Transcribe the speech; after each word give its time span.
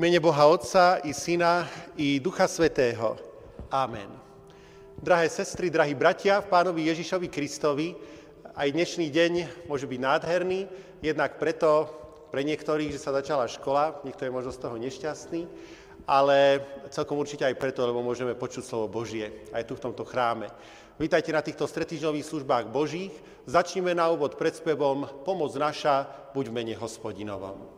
mene 0.00 0.16
Boha 0.16 0.48
Otca 0.48 0.96
i 1.04 1.12
Syna 1.12 1.68
i 2.00 2.16
Ducha 2.24 2.48
Svetého. 2.48 3.20
Amen. 3.68 4.08
Drahé 4.96 5.28
sestry, 5.28 5.68
drahí 5.68 5.92
bratia 5.92 6.40
v 6.40 6.48
pánovi 6.48 6.88
Ježišovi 6.88 7.28
Kristovi, 7.28 7.92
aj 8.56 8.72
dnešný 8.72 9.12
deň 9.12 9.32
môže 9.68 9.84
byť 9.84 10.00
nádherný, 10.00 10.64
jednak 11.04 11.36
preto, 11.36 11.84
pre 12.32 12.40
niektorých, 12.48 12.96
že 12.96 13.02
sa 13.04 13.12
začala 13.12 13.44
škola, 13.44 14.00
niekto 14.00 14.24
je 14.24 14.32
možno 14.32 14.56
z 14.56 14.62
toho 14.64 14.80
nešťastný, 14.80 15.44
ale 16.08 16.64
celkom 16.88 17.20
určite 17.20 17.44
aj 17.44 17.60
preto, 17.60 17.84
lebo 17.84 18.00
môžeme 18.00 18.32
počuť 18.32 18.64
slovo 18.64 19.04
Božie 19.04 19.44
aj 19.52 19.68
tu 19.68 19.76
v 19.76 19.84
tomto 19.84 20.08
chráme. 20.08 20.48
Vítajte 20.96 21.28
na 21.28 21.44
týchto 21.44 21.68
stretýždňových 21.68 22.24
službách 22.24 22.72
Božích. 22.72 23.12
Začníme 23.44 23.92
na 23.92 24.08
úvod 24.08 24.40
pred 24.40 24.56
spevom 24.56 25.04
Pomoc 25.28 25.52
naša, 25.60 26.08
buď 26.32 26.48
v 26.48 26.56
mene 26.56 26.74
hospodinovom. 26.80 27.68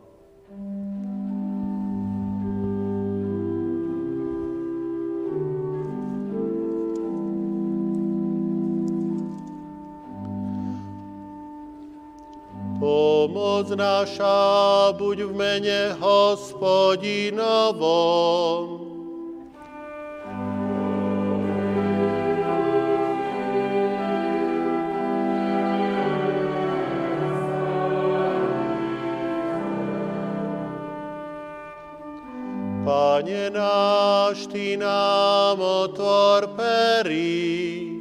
Pomoc 13.22 13.70
naša 13.78 14.90
buď 14.98 15.30
v 15.30 15.32
mene 15.38 15.94
hospodinovom. 16.02 17.38
Pane 32.82 33.54
náš, 33.54 34.50
Ty 34.50 34.82
nám 34.82 35.62
otvor 35.62 36.58
perí, 36.58 37.91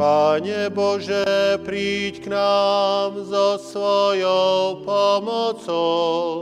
Pane 0.00 0.72
Bože, 0.72 1.60
príď 1.60 2.24
k 2.24 2.32
nám 2.32 3.20
so 3.20 3.60
svojou 3.60 4.80
pomocou. 4.80 6.32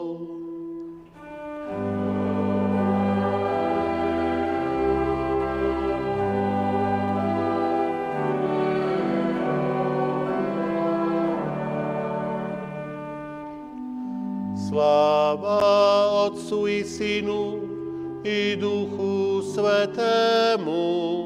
Sláva 14.55 15.59
Otcu 16.31 16.71
i 16.71 16.87
Synu 16.87 17.59
i 18.23 18.55
Duchu 18.55 19.43
Svetému, 19.43 21.18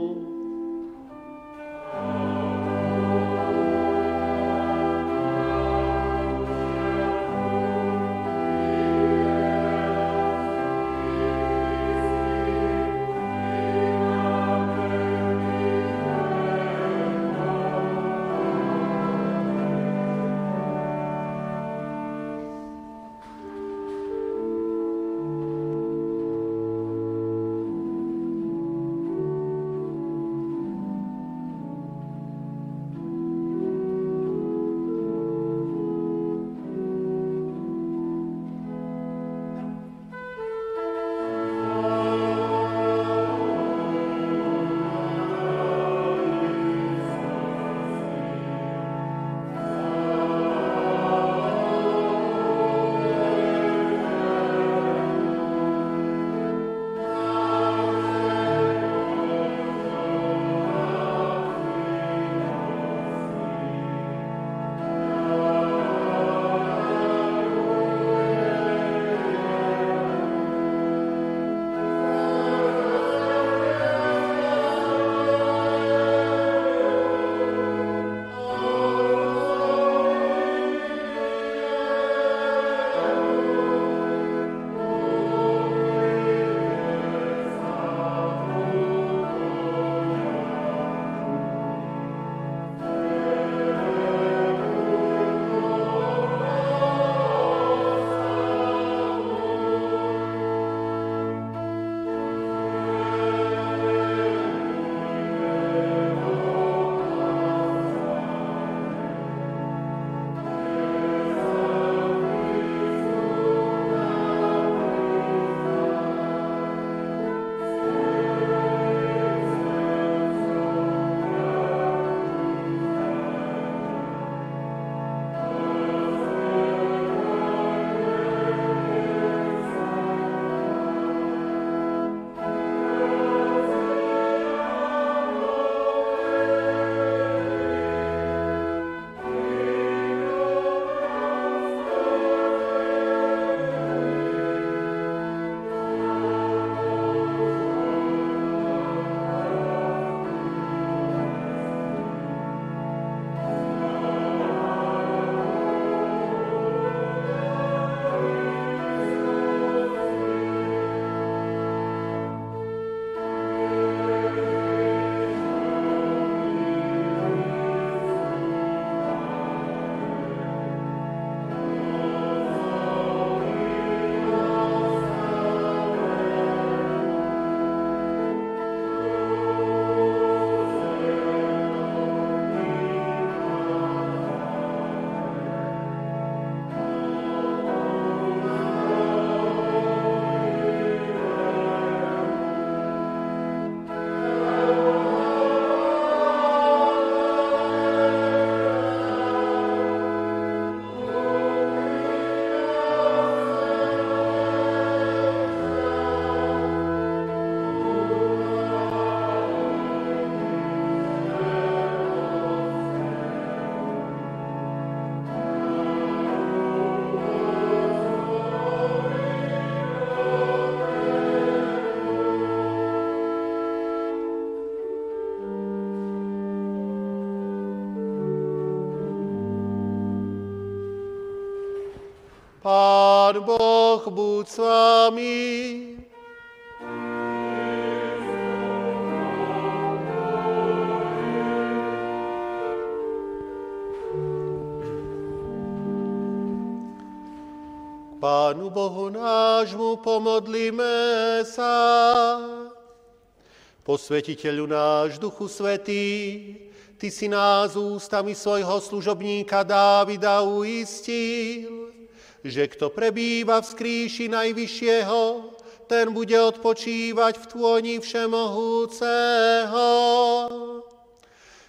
Posvetiteľu 253.93 254.73
náš, 254.73 255.21
Duchu 255.21 255.45
Svetý, 255.53 256.57
Ty 256.97 257.13
si 257.13 257.29
nás 257.29 257.77
ústami 257.77 258.33
svojho 258.33 258.81
služobníka 258.81 259.61
Dávida 259.69 260.41
uistil, 260.41 261.93
že 262.41 262.73
kto 262.73 262.89
prebýva 262.89 263.61
v 263.61 263.69
skríši 263.69 264.33
Najvyššieho, 264.33 265.53
ten 265.93 266.09
bude 266.09 266.33
odpočívať 266.41 267.37
v 267.37 267.45
tvoni 267.53 268.01
Všemohúceho. 268.01 269.89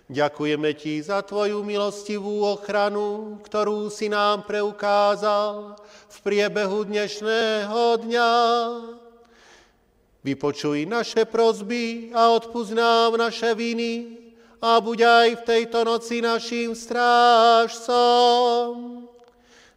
Ďakujeme 0.07 0.71
Ti 0.79 1.03
za 1.03 1.27
Tvoju 1.27 1.59
milostivú 1.59 2.47
ochranu, 2.47 3.35
ktorú 3.43 3.91
si 3.91 4.07
nám 4.07 4.47
preukázal 4.47 5.75
v 6.07 6.17
priebehu 6.23 6.87
dnešného 6.87 7.99
dňa. 7.99 8.31
Vypočuj 10.23 10.87
naše 10.87 11.27
prozby 11.27 12.15
a 12.15 12.31
odpúsť 12.31 12.71
nám 12.79 13.19
naše 13.19 13.51
viny 13.51 14.23
a 14.63 14.79
buď 14.79 14.99
aj 15.03 15.35
v 15.35 15.43
tejto 15.43 15.83
noci 15.83 16.23
našim 16.23 16.71
strážcom. 16.71 17.91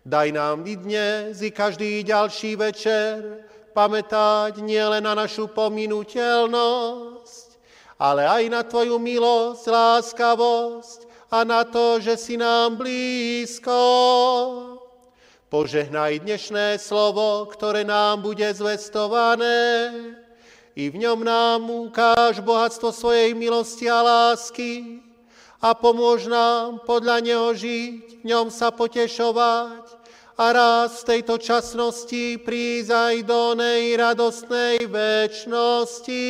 Daj 0.07 0.31
nám 0.31 0.63
i 0.63 0.79
dnes 0.79 1.43
i 1.43 1.51
každý 1.51 2.07
ďalší 2.07 2.55
večer 2.55 3.43
pamätať 3.75 4.63
nielen 4.63 5.03
na 5.03 5.19
našu 5.19 5.51
pominuteľnosť, 5.51 7.49
ale 7.99 8.31
aj 8.31 8.47
na 8.47 8.63
Tvoju 8.63 9.03
milosť, 9.03 9.67
láskavosť 9.67 11.11
a 11.27 11.43
na 11.43 11.67
to, 11.67 11.99
že 11.99 12.15
si 12.15 12.39
nám 12.39 12.79
blízko. 12.79 13.83
Požehnaj 15.51 16.23
dnešné 16.23 16.79
slovo, 16.79 17.51
ktoré 17.51 17.83
nám 17.83 18.23
bude 18.23 18.47
zvestované 18.55 20.23
i 20.77 20.93
v 20.93 20.97
ňom 21.01 21.25
nám 21.25 21.65
ukáž 21.89 22.45
bohatstvo 22.45 22.93
svojej 22.93 23.33
milosti 23.33 23.89
a 23.89 24.05
lásky 24.05 25.01
a 25.65 25.73
pomôž 25.73 26.29
nám 26.29 26.85
podľa 26.85 27.25
neho 27.25 27.49
žiť, 27.57 28.21
v 28.21 28.25
ňom 28.29 28.53
sa 28.53 28.69
potešovať 28.69 29.97
a 30.37 30.45
raz 30.53 31.01
v 31.01 31.17
tejto 31.17 31.41
časnosti 31.41 32.37
prísť 32.37 32.93
aj 32.93 33.15
do 33.25 33.57
nej 33.57 33.97
radostnej 33.97 34.85
väčšnosti. 34.85 36.29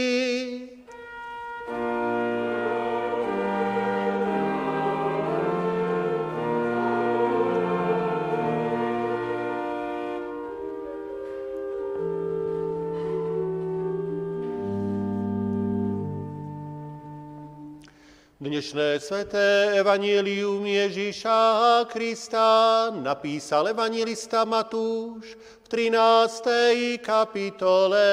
Dnešné 18.46 19.03
sveté 19.03 19.74
evanílium 19.74 20.62
Ježíša 20.62 21.82
Krista 21.91 22.94
napísal 22.94 23.74
evangelista 23.74 24.46
Matúš 24.46 25.34
v 25.34 25.91
13. 25.91 27.03
kapitole. 27.03 28.06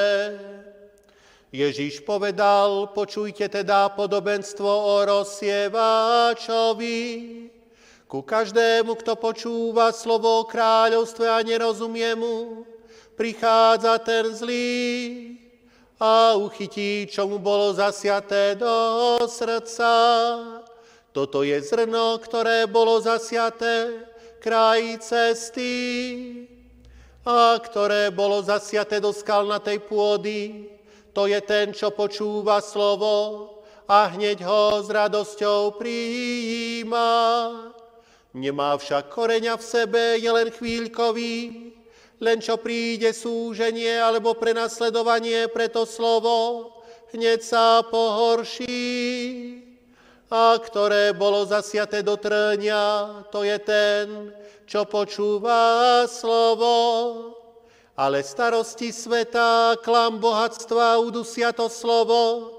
Ježíš 1.54 2.02
povedal, 2.02 2.90
počujte 2.98 3.46
teda 3.46 3.94
podobenstvo 3.94 4.66
o 4.66 5.06
rozsievačovi. 5.06 6.98
Ku 8.10 8.26
každému, 8.26 8.98
kto 9.06 9.14
počúva 9.22 9.94
slovo 9.94 10.42
o 10.42 10.50
kráľovstve 10.50 11.30
a 11.30 11.46
nerozumie 11.46 12.10
mu, 12.18 12.66
prichádza 13.14 14.02
ten 14.02 14.34
zlý 14.34 15.33
a 16.00 16.34
uchytí, 16.38 17.10
čo 17.10 17.28
mu 17.30 17.38
bolo 17.38 17.74
zasiaté 17.74 18.56
do 18.58 19.18
srdca. 19.28 19.92
Toto 21.14 21.46
je 21.46 21.58
zrno, 21.62 22.18
ktoré 22.18 22.66
bolo 22.66 22.98
zasiaté 23.02 24.08
kraj 24.42 25.00
cesty 25.00 25.72
a 27.24 27.56
ktoré 27.58 28.10
bolo 28.10 28.42
zasiaté 28.44 29.00
do 29.00 29.14
skalnatej 29.14 29.80
pôdy 29.86 30.74
to 31.14 31.30
je 31.30 31.40
ten, 31.46 31.70
čo 31.70 31.94
počúva 31.94 32.58
slovo 32.58 33.48
a 33.86 34.10
hneď 34.10 34.42
ho 34.42 34.82
s 34.82 34.90
radosťou 34.90 35.78
prijíma. 35.78 37.10
Nemá 38.34 38.74
však 38.82 39.14
koreňa 39.14 39.62
v 39.62 39.64
sebe, 39.64 40.04
je 40.18 40.26
len 40.26 40.50
chvíľkový, 40.50 41.34
len 42.24 42.40
čo 42.40 42.56
príde 42.56 43.12
súženie 43.12 44.00
alebo 44.00 44.40
prenasledovanie 44.40 45.52
pre 45.52 45.68
to 45.68 45.84
slovo, 45.84 46.72
hneď 47.12 47.44
sa 47.44 47.84
pohorší. 47.84 49.60
A 50.34 50.58
ktoré 50.58 51.14
bolo 51.14 51.46
zasiaté 51.46 52.02
do 52.02 52.18
trňa, 52.18 52.82
to 53.30 53.46
je 53.46 53.58
ten, 53.62 54.34
čo 54.66 54.88
počúva 54.90 56.02
slovo 56.10 56.74
ale 57.94 58.26
starosti 58.26 58.90
sveta, 58.90 59.78
klam 59.86 60.18
bohatstva 60.18 60.98
udusia 60.98 61.54
to 61.54 61.70
slovo, 61.70 62.50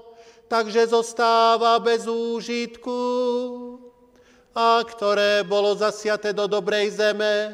takže 0.47 0.87
zostáva 0.87 1.75
bez 1.83 2.07
úžitku. 2.07 2.99
A 4.55 4.79
ktoré 4.87 5.43
bolo 5.43 5.75
zasiate 5.75 6.31
do 6.31 6.47
dobrej 6.47 6.95
zeme, 6.95 7.51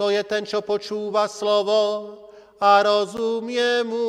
to 0.00 0.08
je 0.08 0.24
ten, 0.24 0.48
čo 0.48 0.64
počúva 0.64 1.28
slovo 1.28 2.16
a 2.56 2.80
rozumie 2.80 3.84
mu. 3.84 4.08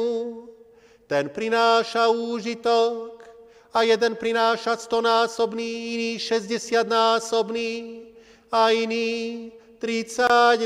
Ten 1.04 1.28
prináša 1.28 2.08
úžitok 2.08 3.20
a 3.76 3.84
jeden 3.84 4.16
prináša 4.16 4.80
stonásobný, 4.80 5.68
iný 6.00 6.12
60 6.16 6.88
násobný 6.88 8.08
a 8.48 8.72
iný 8.72 9.52
30 9.84 10.64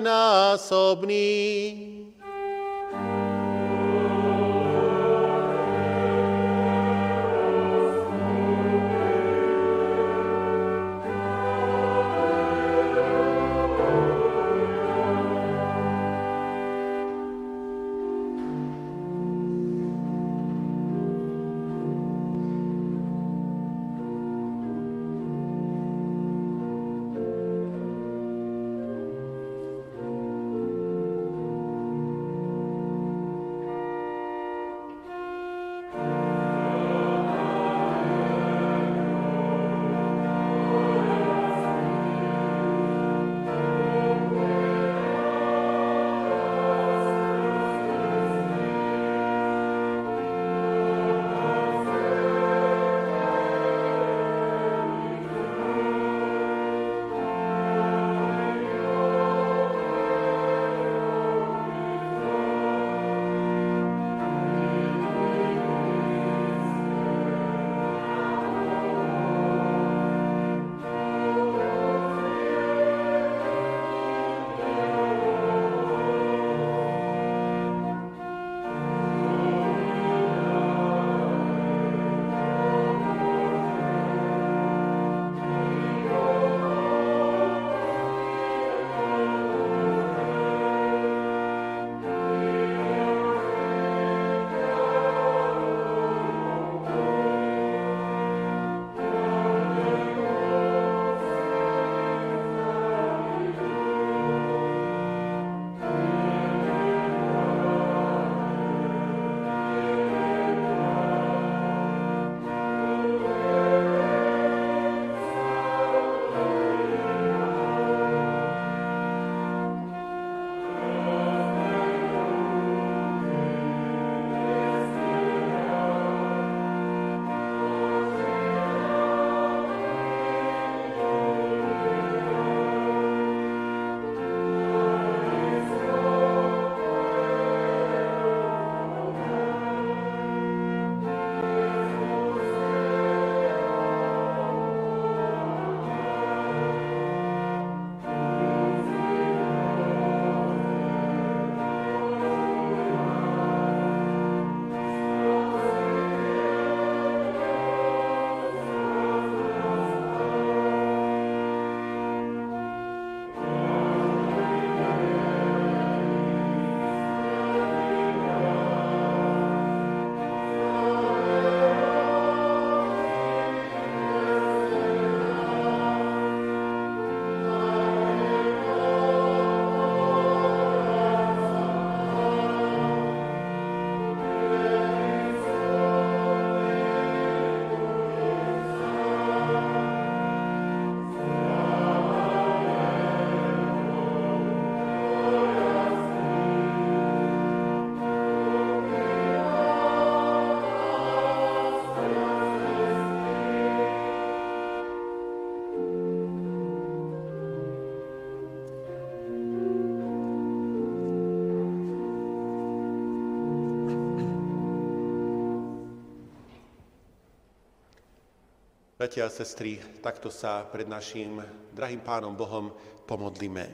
Bratia 219.06 219.30
a 219.30 219.30
sestry, 219.30 219.78
takto 220.02 220.34
sa 220.34 220.66
pred 220.66 220.90
našim 220.90 221.38
drahým 221.78 222.02
pánom 222.02 222.34
Bohom 222.34 222.74
pomodlíme. 223.06 223.70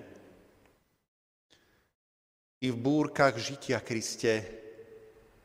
I 2.59 2.67
v 2.67 2.75
búrkach 2.75 3.39
žitia, 3.39 3.79
Kriste, 3.79 4.43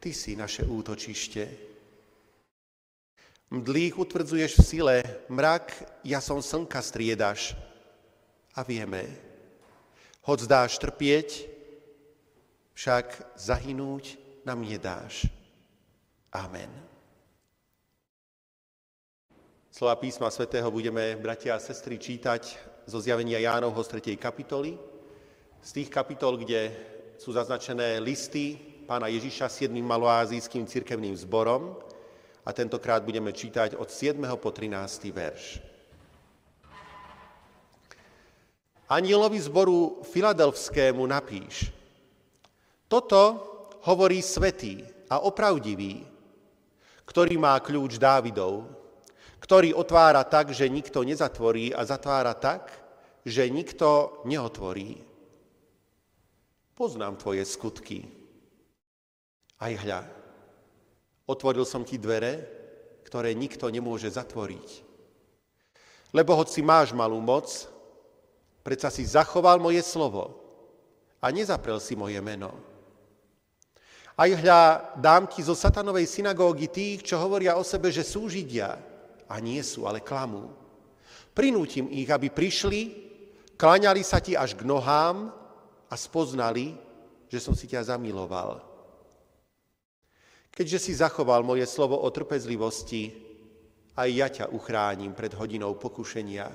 Ty 0.02 0.10
si 0.10 0.34
naše 0.34 0.66
útočište. 0.66 1.42
Mdlých 3.54 3.94
utvrdzuješ 3.94 4.58
v 4.58 4.66
sile, 4.66 4.96
mrak 5.30 5.70
som 6.18 6.42
slnka 6.42 6.82
striedaš. 6.82 7.54
A 8.58 8.66
vieme, 8.66 9.06
hoď 10.26 10.50
dáš 10.50 10.82
trpieť, 10.82 11.46
však 12.74 13.38
zahynúť 13.38 14.18
nám 14.42 14.66
nedáš. 14.66 15.30
Amen. 16.34 16.95
Slova 19.76 20.00
písma 20.00 20.32
svätého 20.32 20.72
budeme, 20.72 21.20
bratia 21.20 21.52
a 21.52 21.60
sestry, 21.60 22.00
čítať 22.00 22.56
zo 22.88 22.96
zjavenia 22.96 23.36
Jánovho 23.44 23.84
z 23.84 24.16
3. 24.16 24.16
kapitoly, 24.16 24.72
z 25.60 25.70
tých 25.76 25.92
kapitol, 25.92 26.40
kde 26.40 26.72
sú 27.20 27.36
zaznačené 27.36 28.00
listy 28.00 28.56
pána 28.88 29.12
Ježiša 29.12 29.52
s 29.52 29.68
jedným 29.68 29.84
maloázijským 29.84 30.64
cirkevným 30.64 31.12
zborom 31.20 31.76
a 32.40 32.56
tentokrát 32.56 33.04
budeme 33.04 33.36
čítať 33.36 33.76
od 33.76 33.92
7. 33.92 34.16
po 34.40 34.48
13. 34.48 35.12
verš. 35.12 35.60
Anielovi 38.88 39.44
zboru 39.44 40.00
filadelfskému 40.08 41.04
napíš. 41.04 41.68
Toto 42.88 43.44
hovorí 43.84 44.24
svetý 44.24 44.88
a 45.12 45.20
opravdivý, 45.20 46.00
ktorý 47.04 47.36
má 47.36 47.60
kľúč 47.60 48.00
Dávidov, 48.00 48.85
ktorý 49.40 49.76
otvára 49.76 50.24
tak, 50.24 50.52
že 50.52 50.70
nikto 50.70 51.04
nezatvorí 51.04 51.72
a 51.72 51.84
zatvára 51.84 52.32
tak, 52.32 52.72
že 53.26 53.50
nikto 53.50 54.22
neotvorí. 54.24 55.02
Poznám 56.76 57.16
tvoje 57.16 57.42
skutky. 57.42 58.06
Aj 59.56 59.72
hľa, 59.72 60.04
otvoril 61.24 61.64
som 61.64 61.82
ti 61.82 61.96
dvere, 61.96 62.44
ktoré 63.08 63.32
nikto 63.32 63.72
nemôže 63.72 64.12
zatvoriť. 64.12 64.84
Lebo 66.12 66.36
hoci 66.36 66.60
máš 66.60 66.92
malú 66.92 67.18
moc, 67.18 67.48
predsa 68.60 68.92
si 68.92 69.08
zachoval 69.08 69.56
moje 69.56 69.80
slovo 69.80 70.36
a 71.22 71.32
nezaprel 71.32 71.80
si 71.80 71.96
moje 71.96 72.20
meno. 72.20 72.52
Aj 74.16 74.32
hľa, 74.32 74.96
dám 74.96 75.28
ti 75.28 75.44
zo 75.44 75.52
satanovej 75.52 76.08
synagógy 76.08 76.72
tých, 76.72 77.04
čo 77.04 77.20
hovoria 77.20 77.60
o 77.60 77.64
sebe, 77.64 77.92
že 77.92 78.00
sú 78.00 78.32
Židia, 78.32 78.95
a 79.26 79.42
nie 79.42 79.60
sú, 79.62 79.84
ale 79.86 80.02
klamú. 80.02 80.50
Prinútim 81.36 81.90
ich, 81.92 82.08
aby 82.08 82.32
prišli, 82.32 82.80
klaňali 83.58 84.00
sa 84.00 84.22
ti 84.22 84.32
až 84.38 84.56
k 84.56 84.64
nohám 84.64 85.28
a 85.90 85.94
spoznali, 85.94 86.72
že 87.28 87.38
som 87.42 87.52
si 87.52 87.66
ťa 87.68 87.92
zamiloval. 87.92 88.62
Keďže 90.56 90.78
si 90.80 90.92
zachoval 90.96 91.44
moje 91.44 91.68
slovo 91.68 92.00
o 92.00 92.08
trpezlivosti, 92.08 93.12
aj 93.96 94.08
ja 94.08 94.28
ťa 94.32 94.52
uchránim 94.52 95.12
pred 95.12 95.32
hodinou 95.36 95.76
pokušenia, 95.76 96.48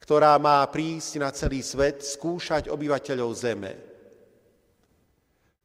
ktorá 0.00 0.36
má 0.40 0.64
prísť 0.68 1.12
na 1.20 1.28
celý 1.32 1.60
svet 1.60 2.00
skúšať 2.04 2.72
obyvateľov 2.72 3.30
zeme. 3.36 3.72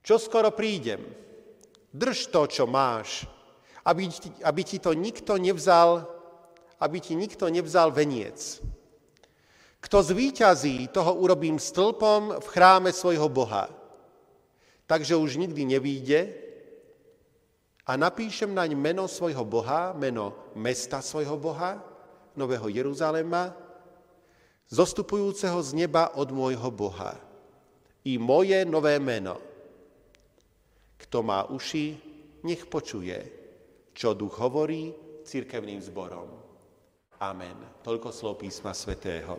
Čo 0.02 0.20
skoro 0.20 0.52
prídem, 0.52 1.04
drž 1.92 2.32
to, 2.34 2.42
čo 2.48 2.66
máš, 2.68 3.28
aby 3.86 4.04
ti, 4.08 4.30
aby 4.46 4.62
ti 4.62 4.78
to 4.78 4.94
nikto 4.94 5.38
nevzal, 5.38 6.06
aby 6.82 6.98
ti 7.02 7.18
nikto 7.18 7.50
nevzal 7.50 7.90
veniec. 7.90 8.62
Kto 9.82 9.98
zvíťazí, 10.06 10.94
toho 10.94 11.18
urobím 11.18 11.58
stĺpom 11.58 12.38
v 12.38 12.48
chráme 12.54 12.94
svojho 12.94 13.26
Boha. 13.30 13.70
Takže 14.86 15.18
už 15.18 15.42
nikdy 15.42 15.66
nevíde 15.66 16.20
a 17.88 17.98
napíšem 17.98 18.54
naň 18.54 18.78
meno 18.78 19.10
svojho 19.10 19.42
Boha, 19.42 19.98
meno 19.98 20.54
mesta 20.54 21.02
svojho 21.02 21.34
Boha, 21.42 21.82
Nového 22.38 22.70
Jeruzalema, 22.70 23.58
zostupujúceho 24.70 25.58
z 25.66 25.74
neba 25.74 26.14
od 26.14 26.30
môjho 26.30 26.70
Boha. 26.70 27.18
I 28.06 28.22
moje 28.22 28.62
nové 28.66 29.02
meno. 29.02 29.42
Kto 31.02 31.26
má 31.26 31.50
uši, 31.50 31.98
nech 32.46 32.66
počuje 32.70 33.41
čo 33.92 34.16
duch 34.16 34.40
hovorí 34.40 34.96
církevným 35.24 35.80
zborom. 35.84 36.28
Amen. 37.22 37.54
Toľko 37.86 38.10
slov 38.10 38.42
písma 38.42 38.74
svätého. 38.74 39.38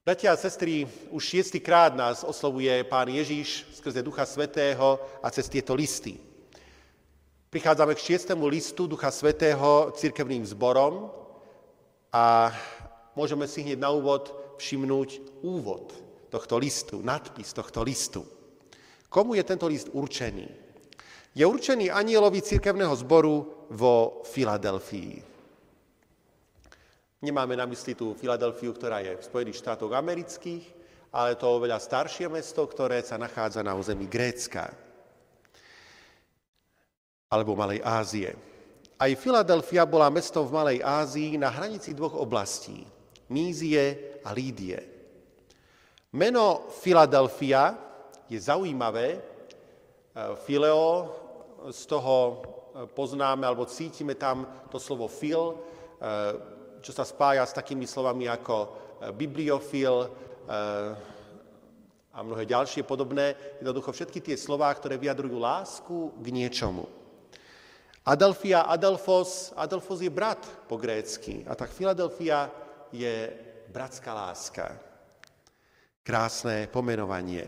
Bratia 0.00 0.32
a 0.32 0.40
sestry, 0.40 0.88
už 1.12 1.22
šiestýkrát 1.22 1.92
nás 1.92 2.24
oslovuje 2.24 2.72
Pán 2.88 3.12
Ježiš 3.12 3.68
skrze 3.78 4.00
Ducha 4.00 4.24
Svetého 4.24 4.96
a 5.20 5.28
cez 5.28 5.44
tieto 5.44 5.76
listy. 5.76 6.16
Prichádzame 7.52 7.92
k 7.92 8.04
šiestému 8.08 8.48
listu 8.48 8.88
Ducha 8.88 9.12
Svetého 9.12 9.92
církevným 9.92 10.40
zborom 10.48 11.12
a 12.08 12.48
môžeme 13.12 13.44
si 13.44 13.60
hneď 13.60 13.76
na 13.76 13.92
úvod 13.92 14.39
všimnúť 14.60 15.40
úvod 15.40 15.96
tohto 16.28 16.60
listu, 16.60 17.00
nadpis 17.00 17.56
tohto 17.56 17.80
listu. 17.80 18.22
Komu 19.08 19.34
je 19.34 19.42
tento 19.42 19.66
list 19.66 19.88
určený? 19.90 20.46
Je 21.32 21.42
určený 21.46 21.88
anielovi 21.88 22.44
církevného 22.44 22.94
zboru 23.00 23.66
vo 23.72 24.22
Filadelfii. 24.28 25.30
Nemáme 27.20 27.56
na 27.56 27.64
mysli 27.68 27.96
tú 27.96 28.12
Filadelfiu, 28.12 28.72
ktorá 28.76 29.00
je 29.00 29.16
v 29.16 29.26
Spojených 29.26 29.60
štátoch 29.60 29.92
amerických, 29.92 30.64
ale 31.10 31.34
to 31.34 31.50
oveľa 31.50 31.82
staršie 31.82 32.30
mesto, 32.30 32.62
ktoré 32.64 33.02
sa 33.02 33.18
nachádza 33.18 33.64
na 33.66 33.74
území 33.74 34.06
Grécka 34.06 34.70
alebo 37.30 37.54
Malej 37.54 37.78
Ázie. 37.86 38.34
Aj 38.98 39.10
Filadelfia 39.14 39.86
bola 39.86 40.10
mestom 40.10 40.42
v 40.46 40.54
Malej 40.54 40.78
Ázii 40.82 41.38
na 41.38 41.46
hranici 41.46 41.94
dvoch 41.94 42.18
oblastí. 42.18 42.82
Mízie 43.30 44.09
a 44.24 44.30
Lídie. 44.32 44.78
Meno 46.12 46.66
Filadelfia 46.68 47.78
je 48.26 48.38
zaujímavé. 48.40 49.22
Fileo, 50.42 51.06
z 51.70 51.86
toho 51.86 52.42
poznáme 52.96 53.46
alebo 53.46 53.68
cítime 53.68 54.18
tam 54.18 54.48
to 54.72 54.80
slovo 54.80 55.06
fil, 55.06 55.60
čo 56.80 56.92
sa 56.96 57.04
spája 57.04 57.44
s 57.46 57.54
takými 57.54 57.86
slovami 57.86 58.26
ako 58.26 58.56
bibliofil 59.14 60.08
a 62.10 62.18
mnohé 62.26 62.42
ďalšie 62.48 62.82
podobné. 62.82 63.38
Jednoducho 63.62 63.92
všetky 63.94 64.18
tie 64.18 64.36
slová, 64.40 64.74
ktoré 64.74 64.98
vyjadrujú 64.98 65.38
lásku 65.38 66.10
k 66.18 66.26
niečomu. 66.34 66.90
Adelfia, 68.02 68.64
Adelfos, 68.66 69.52
Adelfos 69.54 70.00
je 70.00 70.10
brat 70.10 70.40
po 70.66 70.80
grécky 70.80 71.44
a 71.44 71.54
tak 71.54 71.70
Filadelfia 71.70 72.48
je 72.90 73.30
bratská 73.70 74.10
láska. 74.10 74.74
Krásne 76.02 76.66
pomenovanie. 76.66 77.46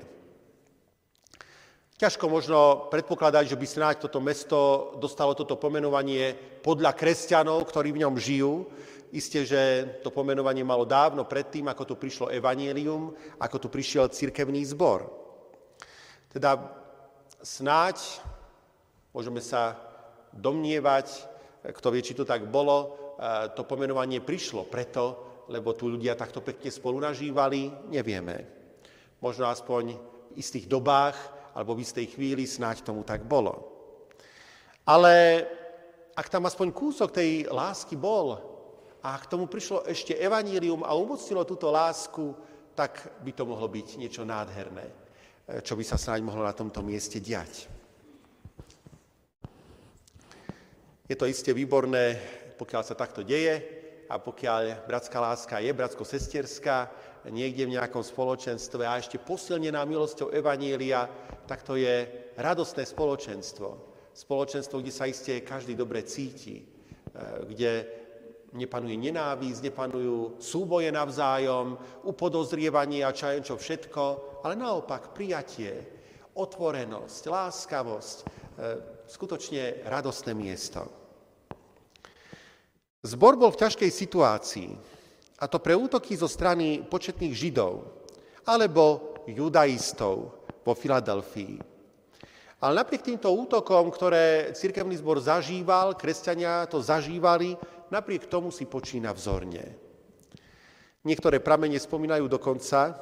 Ťažko 1.99 2.31
možno 2.31 2.59
predpokladať, 2.91 3.51
že 3.51 3.59
by 3.59 3.67
snáď 3.67 3.95
toto 4.07 4.23
mesto 4.23 4.59
dostalo 5.03 5.35
toto 5.35 5.59
pomenovanie 5.59 6.35
podľa 6.63 6.95
kresťanov, 6.95 7.67
ktorí 7.67 7.91
v 7.91 8.07
ňom 8.07 8.15
žijú. 8.19 8.71
Isté, 9.13 9.43
že 9.43 9.63
to 10.03 10.15
pomenovanie 10.15 10.63
malo 10.63 10.87
dávno 10.87 11.27
predtým, 11.27 11.67
ako 11.69 11.85
tu 11.85 11.95
prišlo 11.99 12.31
evanielium, 12.31 13.15
ako 13.43 13.57
tu 13.59 13.69
prišiel 13.71 14.11
cirkevný 14.11 14.63
zbor. 14.67 15.11
Teda 16.31 16.59
snáď, 17.43 17.99
môžeme 19.11 19.43
sa 19.43 19.77
domnievať, 20.33 21.29
kto 21.67 21.87
vie, 21.93 22.03
či 22.03 22.15
to 22.17 22.25
tak 22.27 22.47
bolo, 22.47 22.99
to 23.55 23.63
pomenovanie 23.69 24.19
prišlo 24.19 24.67
preto, 24.67 25.32
lebo 25.53 25.77
tu 25.77 25.93
ľudia 25.93 26.17
takto 26.17 26.41
pekne 26.41 26.73
spolu 26.73 26.97
nažívali, 26.97 27.69
nevieme. 27.93 28.49
Možno 29.21 29.53
aspoň 29.53 30.01
v 30.33 30.41
istých 30.41 30.65
dobách 30.65 31.15
alebo 31.53 31.77
v 31.77 31.85
istej 31.85 32.17
chvíli 32.17 32.49
snáď 32.49 32.81
tomu 32.81 33.05
tak 33.05 33.29
bolo. 33.29 33.69
Ale 34.89 35.45
ak 36.17 36.33
tam 36.33 36.49
aspoň 36.49 36.73
kúsok 36.73 37.13
tej 37.13 37.53
lásky 37.53 38.01
bol 38.01 38.41
a 39.05 39.21
k 39.21 39.29
tomu 39.29 39.45
prišlo 39.45 39.85
ešte 39.85 40.17
evanílium 40.17 40.81
a 40.89 40.97
umocnilo 40.97 41.45
túto 41.45 41.69
lásku, 41.69 42.33
tak 42.73 43.21
by 43.21 43.37
to 43.37 43.45
mohlo 43.45 43.69
byť 43.69 44.01
niečo 44.01 44.25
nádherné, 44.25 44.89
čo 45.61 45.77
by 45.77 45.85
sa 45.85 46.01
snáď 46.01 46.25
mohlo 46.25 46.41
na 46.41 46.57
tomto 46.57 46.81
mieste 46.81 47.21
diať. 47.21 47.69
Je 51.05 51.17
to 51.21 51.29
iste 51.29 51.53
výborné, 51.53 52.17
pokiaľ 52.57 52.83
sa 52.89 52.97
takto 52.97 53.21
deje, 53.21 53.82
a 54.13 54.21
pokiaľ 54.21 54.85
bratská 54.85 55.17
láska 55.17 55.57
je 55.65 55.73
bratsko-sesterská, 55.73 56.77
niekde 57.33 57.65
v 57.65 57.81
nejakom 57.81 58.05
spoločenstve 58.05 58.85
a 58.85 59.01
ešte 59.01 59.17
posilnená 59.17 59.81
milosťou 59.89 60.29
Evanielia, 60.37 61.09
tak 61.49 61.65
to 61.65 61.81
je 61.81 62.05
radostné 62.37 62.85
spoločenstvo. 62.85 63.69
Spoločenstvo, 64.13 64.85
kde 64.85 64.93
sa 64.93 65.09
iste 65.09 65.41
každý 65.41 65.73
dobre 65.73 66.05
cíti, 66.05 66.61
eh, 66.61 66.69
kde 67.49 67.73
nepanuje 68.53 69.01
nenávisť, 69.01 69.73
nepanujú 69.73 70.37
súboje 70.37 70.93
navzájom, 70.93 71.81
upodozrievanie 72.05 73.01
a 73.01 73.17
čo 73.17 73.33
čo 73.41 73.57
všetko, 73.57 74.05
ale 74.45 74.61
naopak 74.61 75.17
prijatie, 75.17 75.73
otvorenosť, 76.37 77.23
láskavosť, 77.33 78.17
eh, 78.21 78.77
skutočne 79.09 79.89
radostné 79.89 80.37
miesto. 80.37 81.02
Zbor 83.03 83.35
bol 83.35 83.51
v 83.51 83.61
ťažkej 83.67 83.91
situácii, 83.91 84.71
a 85.43 85.51
to 85.51 85.59
pre 85.59 85.75
útoky 85.75 86.15
zo 86.15 86.31
strany 86.31 86.87
početných 86.87 87.35
židov 87.35 87.83
alebo 88.47 89.19
judaistov 89.27 90.47
vo 90.63 90.73
Filadelfii. 90.79 91.59
Ale 92.63 92.79
napriek 92.79 93.03
týmto 93.03 93.27
útokom, 93.35 93.91
ktoré 93.91 94.55
cirkevný 94.55 94.95
zbor 95.03 95.19
zažíval, 95.19 95.99
kresťania 95.99 96.63
to 96.71 96.79
zažívali, 96.79 97.59
napriek 97.91 98.31
tomu 98.31 98.55
si 98.55 98.71
počína 98.71 99.11
vzorne. 99.11 99.75
Niektoré 101.03 101.43
pramene 101.43 101.83
spomínajú 101.83 102.31
dokonca, 102.31 102.95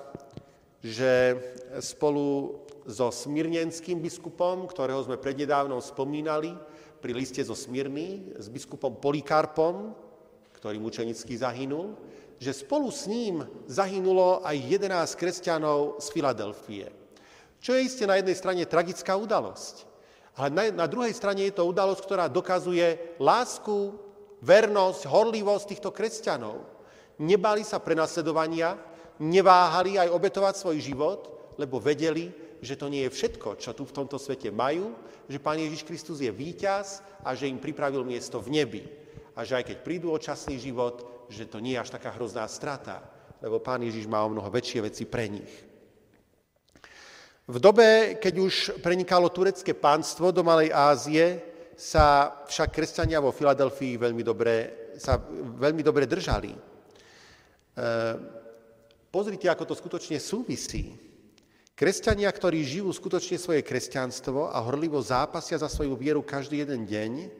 že 0.80 1.36
spolu 1.84 2.56
so 2.88 3.12
smírnenským 3.12 4.00
biskupom, 4.00 4.64
ktorého 4.64 5.04
sme 5.04 5.20
prednedávnom 5.20 5.84
spomínali, 5.84 6.56
pri 7.00 7.16
liste 7.16 7.40
zo 7.40 7.56
Smírny, 7.56 8.36
s 8.36 8.46
biskupom 8.52 9.00
Polikarpom, 9.00 9.96
ktorý 10.60 10.76
mučenicky 10.76 11.32
zahynul, 11.40 11.96
že 12.36 12.52
spolu 12.52 12.92
s 12.92 13.08
ním 13.08 13.44
zahynulo 13.68 14.44
aj 14.44 14.56
11 14.56 15.20
kresťanov 15.20 16.00
z 16.00 16.06
Filadelfie. 16.12 16.86
Čo 17.60 17.76
je 17.76 17.84
iste 17.84 18.04
na 18.08 18.16
jednej 18.16 18.36
strane 18.36 18.64
tragická 18.64 19.16
udalosť. 19.16 19.84
Ale 20.40 20.48
na, 20.48 20.84
na 20.84 20.86
druhej 20.88 21.12
strane 21.12 21.44
je 21.48 21.56
to 21.56 21.68
udalosť, 21.68 22.00
ktorá 22.00 22.24
dokazuje 22.28 23.16
lásku, 23.20 23.92
vernosť, 24.40 25.04
horlivosť 25.04 25.64
týchto 25.68 25.92
kresťanov. 25.92 26.64
Nebali 27.20 27.60
sa 27.60 27.76
prenasledovania, 27.76 28.80
neváhali 29.20 30.00
aj 30.00 30.08
obetovať 30.08 30.54
svoj 30.56 30.78
život, 30.80 31.20
lebo 31.60 31.76
vedeli, 31.76 32.32
že 32.60 32.76
to 32.76 32.92
nie 32.92 33.08
je 33.08 33.10
všetko, 33.12 33.56
čo 33.56 33.72
tu 33.72 33.88
v 33.88 33.96
tomto 33.96 34.20
svete 34.20 34.52
majú, 34.52 34.92
že 35.28 35.40
Pán 35.40 35.56
Ježiš 35.56 35.84
Kristus 35.84 36.20
je 36.20 36.28
víťaz 36.28 37.00
a 37.24 37.32
že 37.32 37.48
im 37.48 37.60
pripravil 37.60 38.04
miesto 38.04 38.40
v 38.40 38.60
nebi. 38.60 38.84
A 39.36 39.44
že 39.44 39.56
aj 39.56 39.64
keď 39.72 39.76
prídu 39.80 40.12
o 40.12 40.20
časný 40.20 40.60
život, 40.60 41.26
že 41.32 41.48
to 41.48 41.62
nie 41.62 41.74
je 41.74 41.82
až 41.82 41.90
taká 41.96 42.12
hrozná 42.12 42.44
strata, 42.46 43.00
lebo 43.40 43.58
Pán 43.58 43.80
Ježiš 43.80 44.04
má 44.04 44.20
o 44.20 44.32
mnoho 44.32 44.52
väčšie 44.52 44.84
veci 44.84 45.08
pre 45.08 45.26
nich. 45.32 45.52
V 47.50 47.58
dobe, 47.58 48.20
keď 48.22 48.34
už 48.38 48.54
prenikalo 48.78 49.26
turecké 49.32 49.74
pánstvo 49.74 50.30
do 50.30 50.46
Malej 50.46 50.70
Ázie, 50.70 51.26
sa 51.74 52.36
však 52.44 52.76
kresťania 52.76 53.24
vo 53.24 53.32
Filadelfii 53.32 53.96
veľmi 53.96 54.20
dobre, 54.20 54.54
sa 55.00 55.16
veľmi 55.56 55.80
dobre 55.80 56.04
držali. 56.04 56.52
E, 56.52 56.58
pozrite, 59.08 59.48
ako 59.48 59.64
to 59.64 59.74
skutočne 59.74 60.20
súvisí. 60.20 61.09
Kresťania, 61.80 62.28
ktorí 62.28 62.60
žijú 62.60 62.92
skutočne 62.92 63.40
svoje 63.40 63.64
kresťanstvo 63.64 64.52
a 64.52 64.60
horlivo 64.60 65.00
zápasia 65.00 65.56
za 65.56 65.64
svoju 65.64 65.96
vieru 65.96 66.20
každý 66.20 66.60
jeden 66.60 66.84
deň, 66.84 67.32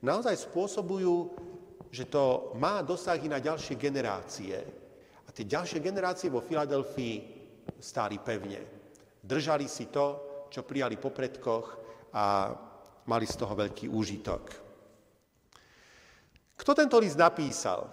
naozaj 0.00 0.48
spôsobujú, 0.48 1.28
že 1.92 2.08
to 2.08 2.56
má 2.56 2.80
dosah 2.80 3.20
i 3.20 3.28
na 3.28 3.36
ďalšie 3.36 3.76
generácie. 3.76 4.56
A 5.20 5.28
tie 5.28 5.44
ďalšie 5.44 5.84
generácie 5.84 6.32
vo 6.32 6.40
Filadelfii 6.40 7.20
stáli 7.76 8.16
pevne. 8.16 8.64
Držali 9.20 9.68
si 9.68 9.92
to, 9.92 10.24
čo 10.48 10.64
prijali 10.64 10.96
po 10.96 11.12
predkoch 11.12 11.76
a 12.16 12.48
mali 13.04 13.28
z 13.28 13.36
toho 13.36 13.52
veľký 13.52 13.92
úžitok. 13.92 14.42
Kto 16.56 16.72
tento 16.72 16.96
list 16.96 17.20
napísal? 17.20 17.92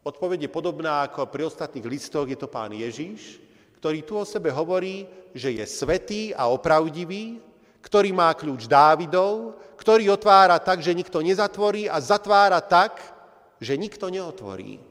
Odpoveď 0.00 0.48
je 0.48 0.56
podobná 0.56 1.04
ako 1.04 1.28
pri 1.28 1.44
ostatných 1.44 1.84
listoch, 1.84 2.24
je 2.24 2.40
to 2.40 2.48
pán 2.48 2.72
Ježiš, 2.72 3.44
ktorý 3.78 4.02
tu 4.02 4.16
o 4.16 4.24
sebe 4.24 4.48
hovorí, 4.50 5.04
že 5.36 5.52
je 5.52 5.64
svetý 5.68 6.32
a 6.32 6.48
opravdivý, 6.48 7.38
ktorý 7.84 8.10
má 8.10 8.34
kľúč 8.34 8.66
Dávidov, 8.66 9.54
ktorý 9.78 10.10
otvára 10.10 10.58
tak, 10.58 10.82
že 10.82 10.96
nikto 10.96 11.22
nezatvorí 11.22 11.86
a 11.86 12.02
zatvára 12.02 12.58
tak, 12.58 12.98
že 13.62 13.78
nikto 13.78 14.10
neotvorí. 14.10 14.82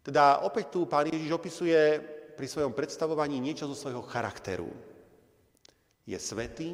Teda 0.00 0.40
opäť 0.40 0.72
tu 0.72 0.88
pán 0.88 1.04
Ježiš 1.04 1.36
opisuje 1.36 2.00
pri 2.32 2.46
svojom 2.48 2.72
predstavovaní 2.72 3.36
niečo 3.42 3.68
zo 3.68 3.76
svojho 3.76 4.00
charakteru. 4.08 4.72
Je 6.08 6.16
svetý, 6.16 6.72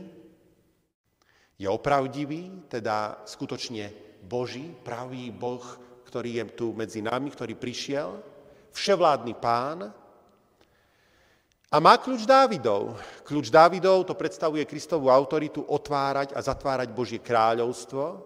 je 1.58 1.66
opravdivý, 1.66 2.70
teda 2.70 3.26
skutočne 3.26 3.90
Boží, 4.22 4.70
pravý 4.86 5.34
Boh, 5.34 5.64
ktorý 6.06 6.38
je 6.38 6.44
tu 6.54 6.66
medzi 6.78 7.02
nami, 7.02 7.34
ktorý 7.34 7.58
prišiel, 7.58 8.22
vševládny 8.70 9.34
pán 9.42 9.90
a 11.74 11.82
má 11.82 11.98
kľúč 11.98 12.22
Dávidov. 12.22 12.94
Kľúč 13.26 13.50
Dávidov 13.50 14.06
to 14.06 14.14
predstavuje 14.14 14.62
Kristovú 14.62 15.10
autoritu 15.10 15.66
otvárať 15.66 16.30
a 16.30 16.38
zatvárať 16.38 16.94
Božie 16.94 17.18
kráľovstvo. 17.18 18.22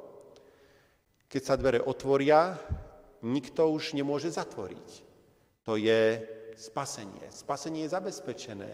Keď 1.24 1.42
sa 1.42 1.56
dvere 1.56 1.80
otvoria, 1.80 2.52
nikto 3.24 3.72
už 3.72 3.96
nemôže 3.96 4.28
zatvoriť. 4.28 4.88
To 5.64 5.80
je 5.80 6.20
spasenie. 6.60 7.24
Spasenie 7.32 7.88
je 7.88 7.96
zabezpečené. 7.96 8.70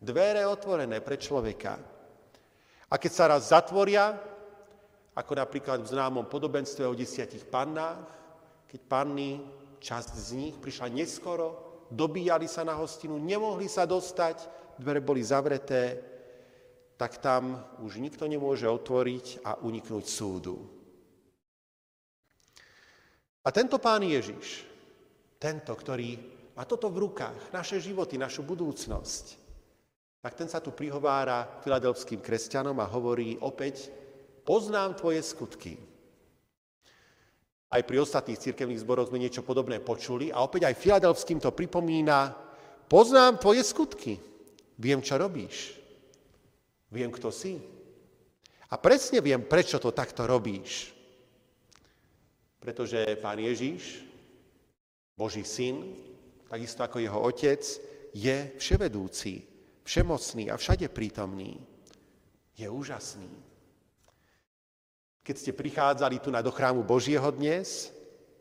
Dvere 0.00 0.48
otvorené 0.48 1.04
pre 1.04 1.20
človeka. 1.20 1.76
A 2.88 2.94
keď 2.96 3.12
sa 3.12 3.28
raz 3.28 3.52
zatvoria, 3.52 4.16
ako 5.12 5.32
napríklad 5.36 5.84
v 5.84 5.92
známom 6.00 6.32
podobenstve 6.32 6.88
o 6.88 6.96
desiatich 6.96 7.44
pannách, 7.44 8.08
keď 8.72 8.80
panny, 8.88 9.44
časť 9.84 10.16
z 10.16 10.28
nich 10.32 10.56
prišla 10.56 10.88
neskoro, 10.88 11.73
dobíjali 11.90 12.48
sa 12.48 12.64
na 12.64 12.76
hostinu, 12.76 13.18
nemohli 13.18 13.68
sa 13.68 13.84
dostať, 13.84 14.46
dvere 14.78 15.00
boli 15.00 15.20
zavreté, 15.20 16.00
tak 16.94 17.18
tam 17.18 17.58
už 17.82 17.98
nikto 17.98 18.24
nemôže 18.30 18.70
otvoriť 18.70 19.42
a 19.42 19.58
uniknúť 19.60 20.04
súdu. 20.06 20.56
A 23.44 23.48
tento 23.52 23.76
pán 23.76 24.00
Ježiš, 24.00 24.64
tento, 25.36 25.76
ktorý 25.76 26.16
má 26.56 26.64
toto 26.64 26.88
v 26.88 27.10
rukách, 27.10 27.52
naše 27.52 27.76
životy, 27.82 28.16
našu 28.16 28.46
budúcnosť, 28.46 29.24
tak 30.24 30.32
ten 30.32 30.48
sa 30.48 30.64
tu 30.64 30.72
prihovára 30.72 31.60
filadelfským 31.60 32.24
kresťanom 32.24 32.80
a 32.80 32.88
hovorí 32.88 33.36
opäť, 33.44 33.92
poznám 34.48 34.96
tvoje 34.96 35.20
skutky. 35.20 35.76
Aj 37.74 37.82
pri 37.82 37.98
ostatných 37.98 38.38
cirkevných 38.38 38.86
zboroch 38.86 39.10
sme 39.10 39.18
niečo 39.18 39.42
podobné 39.42 39.82
počuli 39.82 40.30
a 40.30 40.46
opäť 40.46 40.70
aj 40.70 40.78
filadelfským 40.78 41.42
to 41.42 41.50
pripomína, 41.50 42.30
poznám 42.86 43.42
tvoje 43.42 43.66
skutky, 43.66 44.14
viem, 44.78 45.02
čo 45.02 45.18
robíš, 45.18 45.74
viem, 46.94 47.10
kto 47.10 47.34
si. 47.34 47.58
A 48.70 48.78
presne 48.78 49.18
viem, 49.18 49.42
prečo 49.42 49.82
to 49.82 49.90
takto 49.90 50.22
robíš. 50.22 50.94
Pretože 52.62 53.18
Pán 53.18 53.42
Ježiš, 53.42 54.06
Boží 55.18 55.42
syn, 55.42 55.98
takisto 56.46 56.86
ako 56.86 57.02
jeho 57.02 57.18
otec, 57.26 57.60
je 58.14 58.36
vševedúci, 58.54 59.42
všemocný 59.82 60.46
a 60.46 60.54
všade 60.54 60.86
prítomný. 60.94 61.58
Je 62.54 62.70
úžasný. 62.70 63.43
Keď 65.24 65.34
ste 65.40 65.56
prichádzali 65.56 66.20
tu 66.20 66.28
na 66.28 66.44
do 66.44 66.52
chrámu 66.52 66.84
Božieho 66.84 67.24
dnes, 67.32 67.88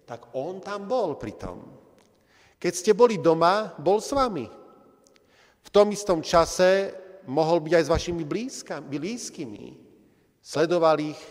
tak 0.04 0.28
on 0.36 0.60
tam 0.60 0.84
bol 0.84 1.15
pri 1.15 1.32
tom. 1.39 1.63
Keď 2.60 2.74
ste 2.76 2.91
boli 2.91 3.15
doma, 3.15 3.72
bol 3.80 4.04
s 4.04 4.12
vami. 4.12 4.43
V 5.63 5.69
tom 5.72 5.88
istom 5.96 6.19
čase 6.19 6.91
mohol 7.24 7.63
byť 7.63 7.74
aj 7.80 7.84
s 7.88 7.93
vašimi 7.96 8.24
blízkami, 8.28 8.86
blízkymi. 9.00 9.65
Sledoval 10.43 11.00
ich 11.00 11.22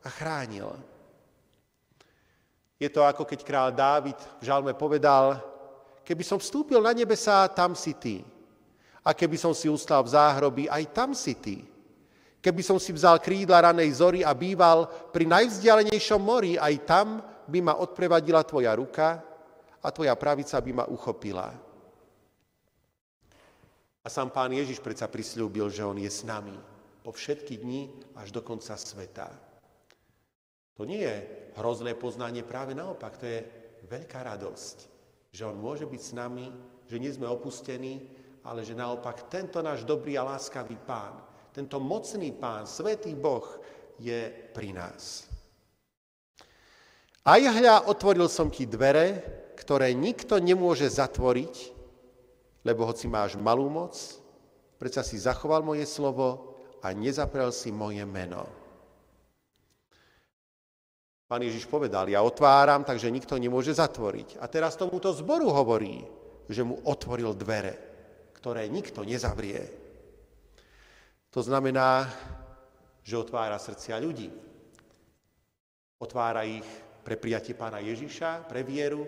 a 0.00 0.08
chránil. 0.08 0.72
Je 2.80 2.88
to 2.88 3.04
ako 3.04 3.28
keď 3.28 3.40
král 3.44 3.68
Dávid 3.76 4.16
v 4.40 4.42
žalme 4.48 4.72
povedal, 4.72 5.36
Keby 6.04 6.20
som 6.20 6.36
vstúpil 6.36 6.84
na 6.84 6.92
nebesá, 6.92 7.48
tam 7.48 7.72
si 7.72 7.96
ty. 7.96 8.20
A 9.00 9.16
keby 9.16 9.40
som 9.40 9.56
si 9.56 9.72
ustal 9.72 10.04
v 10.04 10.12
záhrobi, 10.12 10.64
aj 10.68 10.84
tam 10.92 11.16
si 11.16 11.32
ty. 11.32 11.64
Keby 12.44 12.60
som 12.60 12.76
si 12.76 12.92
vzal 12.92 13.24
krídla 13.24 13.64
ranej 13.64 14.04
zory 14.04 14.20
a 14.20 14.36
býval 14.36 14.84
pri 15.08 15.24
najvzdialenejšom 15.24 16.20
mori, 16.20 16.60
aj 16.60 16.74
tam 16.84 17.24
by 17.48 17.58
ma 17.64 17.80
odprevadila 17.80 18.44
tvoja 18.44 18.76
ruka 18.76 19.24
a 19.80 19.88
tvoja 19.88 20.12
pravica 20.12 20.60
by 20.60 20.72
ma 20.76 20.84
uchopila. 20.84 21.48
A 24.04 24.08
sám 24.12 24.28
pán 24.28 24.52
Ježiš 24.52 24.84
predsa 24.84 25.08
prislúbil, 25.08 25.72
že 25.72 25.80
on 25.80 25.96
je 25.96 26.12
s 26.12 26.28
nami 26.28 26.52
po 27.00 27.16
všetky 27.16 27.64
dni 27.64 27.88
až 28.20 28.28
do 28.36 28.44
konca 28.44 28.76
sveta. 28.76 29.32
To 30.76 30.84
nie 30.84 31.00
je 31.00 31.16
hrozné 31.56 31.96
poznanie, 31.96 32.44
práve 32.44 32.76
naopak, 32.76 33.16
to 33.16 33.24
je 33.24 33.40
veľká 33.88 34.20
radosť 34.20 34.94
že 35.34 35.42
On 35.42 35.58
môže 35.58 35.90
byť 35.90 35.98
s 35.98 36.12
nami, 36.14 36.46
že 36.86 37.02
nie 37.02 37.10
sme 37.10 37.26
opustení, 37.26 38.06
ale 38.46 38.62
že 38.62 38.78
naopak 38.78 39.26
tento 39.26 39.58
náš 39.58 39.82
dobrý 39.82 40.14
a 40.14 40.22
láskavý 40.22 40.78
Pán, 40.86 41.18
tento 41.54 41.78
mocný 41.78 42.34
Pán, 42.34 42.66
Svetý 42.66 43.14
Boh 43.14 43.46
je 44.02 44.26
pri 44.50 44.74
nás. 44.74 45.30
Aj 47.22 47.38
hľa, 47.38 47.86
otvoril 47.86 48.26
som 48.26 48.50
ti 48.50 48.66
dvere, 48.66 49.22
ktoré 49.54 49.94
nikto 49.94 50.42
nemôže 50.42 50.90
zatvoriť, 50.90 51.72
lebo 52.66 52.84
hoci 52.90 53.06
máš 53.06 53.38
malú 53.38 53.70
moc, 53.70 53.94
predsa 54.82 55.06
si 55.06 55.16
zachoval 55.16 55.62
moje 55.62 55.86
slovo 55.86 56.58
a 56.82 56.90
nezaprel 56.90 57.54
si 57.54 57.70
moje 57.70 58.02
meno. 58.02 58.44
Pán 61.24 61.40
Ježiš 61.40 61.64
povedal, 61.70 62.10
ja 62.12 62.20
otváram, 62.20 62.84
takže 62.84 63.08
nikto 63.08 63.40
nemôže 63.40 63.72
zatvoriť. 63.72 64.42
A 64.42 64.50
teraz 64.50 64.76
tomuto 64.76 65.08
zboru 65.16 65.48
hovorí, 65.48 66.04
že 66.50 66.66
mu 66.66 66.76
otvoril 66.84 67.32
dvere, 67.32 67.78
ktoré 68.36 68.68
nikto 68.68 69.00
nezavrie. 69.06 69.83
To 71.34 71.42
znamená, 71.42 72.06
že 73.02 73.18
otvára 73.18 73.58
srdcia 73.58 73.98
ľudí. 73.98 74.30
Otvára 75.98 76.46
ich 76.46 76.62
pre 77.02 77.18
prijatie 77.18 77.58
pána 77.58 77.82
Ježiša, 77.82 78.46
pre 78.46 78.62
vieru 78.62 79.02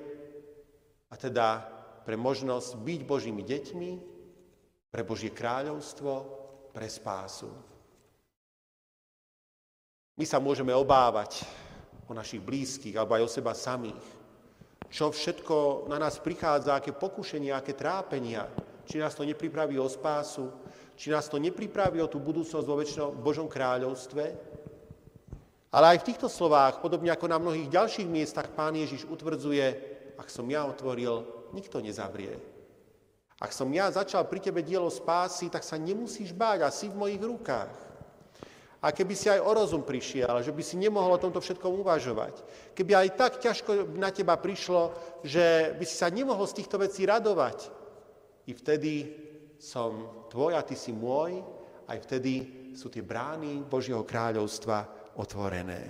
a 1.07 1.15
teda 1.15 1.63
pre 2.03 2.19
možnosť 2.19 2.83
byť 2.83 3.01
Božími 3.07 3.47
deťmi, 3.47 3.91
pre 4.91 5.07
Božie 5.07 5.31
kráľovstvo, 5.31 6.13
pre 6.75 6.91
spásu. 6.91 7.55
My 10.19 10.27
sa 10.27 10.43
môžeme 10.43 10.75
obávať 10.75 11.47
o 12.11 12.13
našich 12.13 12.43
blízkych 12.43 12.99
alebo 12.99 13.15
aj 13.15 13.23
o 13.23 13.31
seba 13.31 13.55
samých. 13.55 14.07
Čo 14.91 15.15
všetko 15.15 15.87
na 15.87 16.03
nás 16.03 16.19
prichádza, 16.19 16.75
aké 16.75 16.91
pokušenia, 16.91 17.55
aké 17.55 17.79
trápenia. 17.79 18.51
Či 18.83 18.99
nás 18.99 19.15
to 19.15 19.23
nepripraví 19.23 19.79
o 19.79 19.87
spásu, 19.87 20.66
či 20.97 21.13
nás 21.13 21.29
to 21.29 21.37
nepripraví 21.37 22.01
o 22.01 22.09
tú 22.09 22.17
budúcnosť 22.19 22.67
vo 22.67 22.81
väčšnom 22.81 23.21
Božom 23.21 23.47
kráľovstve. 23.47 24.25
Ale 25.71 25.87
aj 25.93 25.99
v 26.01 26.09
týchto 26.09 26.33
slovách, 26.33 26.81
podobne 26.81 27.13
ako 27.13 27.29
na 27.29 27.37
mnohých 27.37 27.69
ďalších 27.69 28.09
miestach, 28.09 28.49
pán 28.57 28.73
Ježiš 28.73 29.05
utvrdzuje, 29.05 29.67
ak 30.17 30.33
som 30.33 30.49
ja 30.49 30.65
otvoril, 30.65 31.29
nikto 31.53 31.85
nezavrie. 31.85 32.41
Ak 33.37 33.53
som 33.53 33.69
ja 33.69 33.93
začal 33.93 34.25
pri 34.25 34.41
tebe 34.41 34.65
dielo 34.65 34.89
spásy, 34.89 35.53
tak 35.53 35.61
sa 35.61 35.77
nemusíš 35.77 36.33
báť 36.33 36.65
a 36.65 36.73
si 36.73 36.89
v 36.89 36.97
mojich 36.97 37.21
rukách. 37.21 37.69
A 38.81 38.89
keby 38.89 39.13
si 39.13 39.29
aj 39.29 39.45
o 39.45 39.53
rozum 39.53 39.85
prišiel, 39.85 40.41
že 40.41 40.55
by 40.55 40.63
si 40.65 40.81
nemohol 40.81 41.17
o 41.17 41.21
tomto 41.21 41.45
všetkom 41.45 41.85
uvažovať, 41.85 42.41
keby 42.73 42.93
aj 42.97 43.09
tak 43.21 43.33
ťažko 43.45 43.93
na 44.01 44.09
teba 44.09 44.41
prišlo, 44.41 44.97
že 45.21 45.77
by 45.77 45.85
si 45.85 45.97
sa 46.01 46.09
nemohol 46.09 46.49
z 46.49 46.65
týchto 46.65 46.81
vecí 46.81 47.05
radovať, 47.05 47.69
i 48.47 48.55
vtedy 48.55 48.93
som 49.59 50.27
tvoj 50.29 50.55
a 50.57 50.63
ty 50.63 50.77
si 50.77 50.93
môj, 50.93 51.41
aj 51.87 51.99
vtedy 52.05 52.35
sú 52.77 52.93
tie 52.93 53.01
brány 53.01 53.65
Božieho 53.65 54.05
kráľovstva 54.05 55.11
otvorené. 55.17 55.83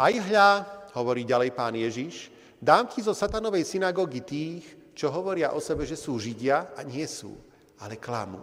Aj 0.00 0.14
hľa, 0.16 0.50
hovorí 0.96 1.28
ďalej 1.28 1.50
pán 1.52 1.76
Ježiš, 1.76 2.32
dám 2.56 2.88
ti 2.88 3.04
zo 3.04 3.12
satanovej 3.12 3.68
synagógy 3.68 4.24
tých, 4.24 4.64
čo 4.96 5.12
hovoria 5.12 5.52
o 5.52 5.60
sebe, 5.60 5.84
že 5.84 5.94
sú 5.94 6.16
Židia 6.16 6.72
a 6.72 6.80
nie 6.82 7.04
sú, 7.04 7.36
ale 7.84 8.00
klamú. 8.00 8.42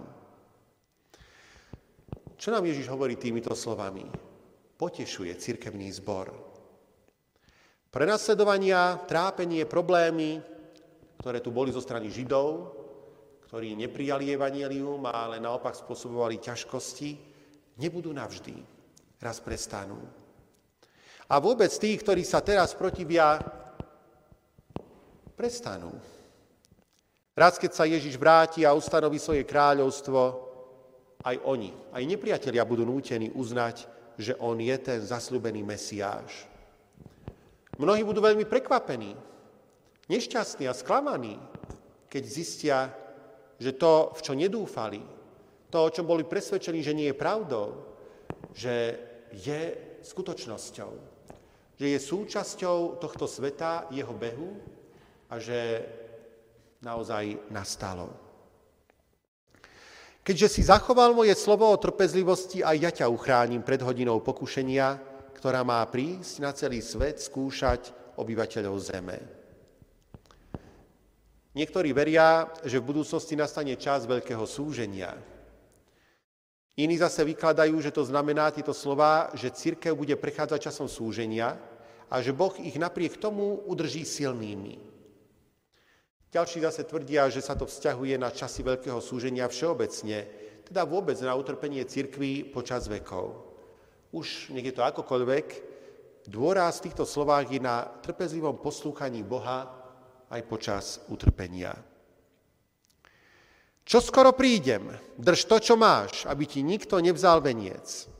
Čo 2.38 2.54
nám 2.54 2.70
Ježiš 2.70 2.86
hovorí 2.94 3.18
týmito 3.18 3.58
slovami? 3.58 4.06
Potešuje 4.78 5.34
cirkevný 5.42 5.90
zbor. 5.98 6.30
Prenasledovania, 7.90 9.02
trápenie, 9.10 9.66
problémy, 9.66 10.38
ktoré 11.28 11.44
tu 11.44 11.52
boli 11.52 11.76
zo 11.76 11.84
strany 11.84 12.08
Židov, 12.08 12.72
ktorí 13.52 13.76
neprijali 13.76 14.32
evanielium, 14.32 15.04
ale 15.12 15.44
naopak 15.44 15.76
spôsobovali 15.76 16.40
ťažkosti, 16.40 17.20
nebudú 17.84 18.16
navždy. 18.16 18.56
Raz 19.20 19.44
prestanú. 19.44 20.00
A 21.28 21.36
vôbec 21.44 21.68
tí, 21.76 22.00
ktorí 22.00 22.24
sa 22.24 22.40
teraz 22.40 22.72
protivia, 22.72 23.44
prestanú. 25.36 25.92
Raz, 27.36 27.60
keď 27.60 27.72
sa 27.76 27.84
Ježiš 27.84 28.16
vráti 28.16 28.64
a 28.64 28.72
ustanoví 28.72 29.20
svoje 29.20 29.44
kráľovstvo, 29.44 30.48
aj 31.28 31.44
oni, 31.44 31.76
aj 31.92 32.08
nepriatelia 32.08 32.64
budú 32.64 32.88
nútení 32.88 33.36
uznať, 33.36 33.84
že 34.16 34.32
on 34.40 34.64
je 34.64 34.76
ten 34.80 35.04
zasľubený 35.04 35.60
Mesiáš. 35.60 36.48
Mnohí 37.76 38.08
budú 38.08 38.24
veľmi 38.24 38.48
prekvapení, 38.48 39.27
nešťastní 40.08 40.68
a 40.68 40.74
sklamaní, 40.76 41.40
keď 42.08 42.24
zistia, 42.24 42.78
že 43.60 43.76
to, 43.76 44.16
v 44.16 44.22
čo 44.24 44.34
nedúfali, 44.34 45.02
to, 45.68 45.78
o 45.84 45.92
čom 45.92 46.08
boli 46.08 46.24
presvedčení, 46.24 46.80
že 46.80 46.96
nie 46.96 47.12
je 47.12 47.20
pravdou, 47.20 47.84
že 48.56 48.96
je 49.36 49.76
skutočnosťou, 50.08 50.92
že 51.76 51.86
je 51.86 52.00
súčasťou 52.00 53.04
tohto 53.04 53.28
sveta, 53.28 53.92
jeho 53.92 54.16
behu 54.16 54.56
a 55.28 55.36
že 55.38 55.84
naozaj 56.80 57.52
nastalo. 57.52 58.08
Keďže 60.24 60.60
si 60.60 60.62
zachoval 60.68 61.16
moje 61.16 61.36
slovo 61.40 61.72
o 61.72 61.80
trpezlivosti, 61.80 62.60
aj 62.60 62.78
ja 62.80 62.92
ťa 62.92 63.08
uchránim 63.08 63.64
pred 63.64 63.80
hodinou 63.80 64.20
pokušenia, 64.20 65.00
ktorá 65.36 65.64
má 65.64 65.80
prísť 65.88 66.44
na 66.44 66.52
celý 66.52 66.84
svet 66.84 67.24
skúšať 67.24 68.16
obyvateľov 68.20 68.76
zeme. 68.80 69.37
Niektorí 71.58 71.90
veria, 71.90 72.54
že 72.62 72.78
v 72.78 72.94
budúcnosti 72.94 73.34
nastane 73.34 73.74
čas 73.82 74.06
veľkého 74.06 74.46
súženia. 74.46 75.18
Iní 76.78 77.02
zase 77.02 77.26
vykladajú, 77.26 77.82
že 77.82 77.90
to 77.90 78.06
znamená 78.06 78.54
tieto 78.54 78.78
slova, 78.78 79.34
že 79.34 79.50
církev 79.50 79.98
bude 79.98 80.14
prechádzať 80.14 80.70
časom 80.70 80.86
súženia 80.86 81.58
a 82.14 82.22
že 82.22 82.30
Boh 82.30 82.54
ich 82.62 82.78
napriek 82.78 83.18
tomu 83.18 83.58
udrží 83.66 84.06
silnými. 84.06 84.78
Ďalší 86.30 86.62
zase 86.62 86.86
tvrdia, 86.86 87.26
že 87.34 87.42
sa 87.42 87.58
to 87.58 87.66
vzťahuje 87.66 88.22
na 88.22 88.30
časy 88.30 88.62
veľkého 88.62 89.02
súženia 89.02 89.50
všeobecne, 89.50 90.30
teda 90.62 90.86
vôbec 90.86 91.18
na 91.26 91.34
utrpenie 91.34 91.82
cirkví 91.90 92.54
počas 92.54 92.86
vekov. 92.86 93.34
Už 94.14 94.54
nech 94.54 94.70
je 94.70 94.78
to 94.78 94.86
akokoľvek, 94.86 95.46
dôraz 96.30 96.78
v 96.78 96.94
týchto 96.94 97.10
slovách 97.10 97.50
je 97.50 97.58
na 97.58 97.90
trpezlivom 98.06 98.62
poslúchaní 98.62 99.26
Boha 99.26 99.77
aj 100.32 100.42
počas 100.48 101.00
utrpenia. 101.08 101.76
Čo 103.88 104.04
skoro 104.04 104.36
prídem, 104.36 104.92
drž 105.16 105.48
to, 105.48 105.58
čo 105.64 105.76
máš, 105.80 106.28
aby 106.28 106.44
ti 106.44 106.60
nikto 106.60 107.00
nevzal 107.00 107.40
veniec. 107.40 108.12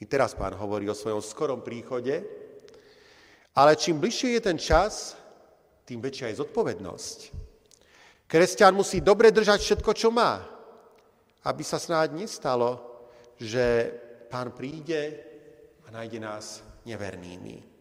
I 0.00 0.04
teraz 0.08 0.32
pán 0.32 0.56
hovorí 0.56 0.88
o 0.88 0.96
svojom 0.96 1.20
skorom 1.20 1.60
príchode, 1.60 2.24
ale 3.52 3.76
čím 3.76 4.00
bližšie 4.00 4.40
je 4.40 4.40
ten 4.40 4.56
čas, 4.56 5.14
tým 5.84 6.00
väčšia 6.00 6.32
je 6.32 6.40
zodpovednosť. 6.40 7.18
Kresťan 8.24 8.72
musí 8.72 9.04
dobre 9.04 9.28
držať 9.28 9.60
všetko, 9.60 9.90
čo 9.92 10.08
má, 10.08 10.40
aby 11.44 11.60
sa 11.60 11.76
snáď 11.76 12.16
nestalo, 12.16 12.80
že 13.36 13.92
pán 14.32 14.56
príde 14.56 15.20
a 15.84 15.92
nájde 15.92 16.18
nás 16.24 16.64
nevernými. 16.88 17.73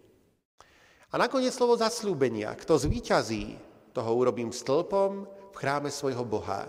A 1.13 1.15
nakoniec 1.21 1.54
slovo 1.54 1.78
zaslúbenia. 1.78 2.58
Kto 2.58 2.73
zvíťazí, 2.82 3.54
toho 3.93 4.12
urobím 4.17 4.49
stĺpom 4.49 5.12
v 5.54 5.56
chráme 5.56 5.93
svojho 5.93 6.26
Boha. 6.26 6.65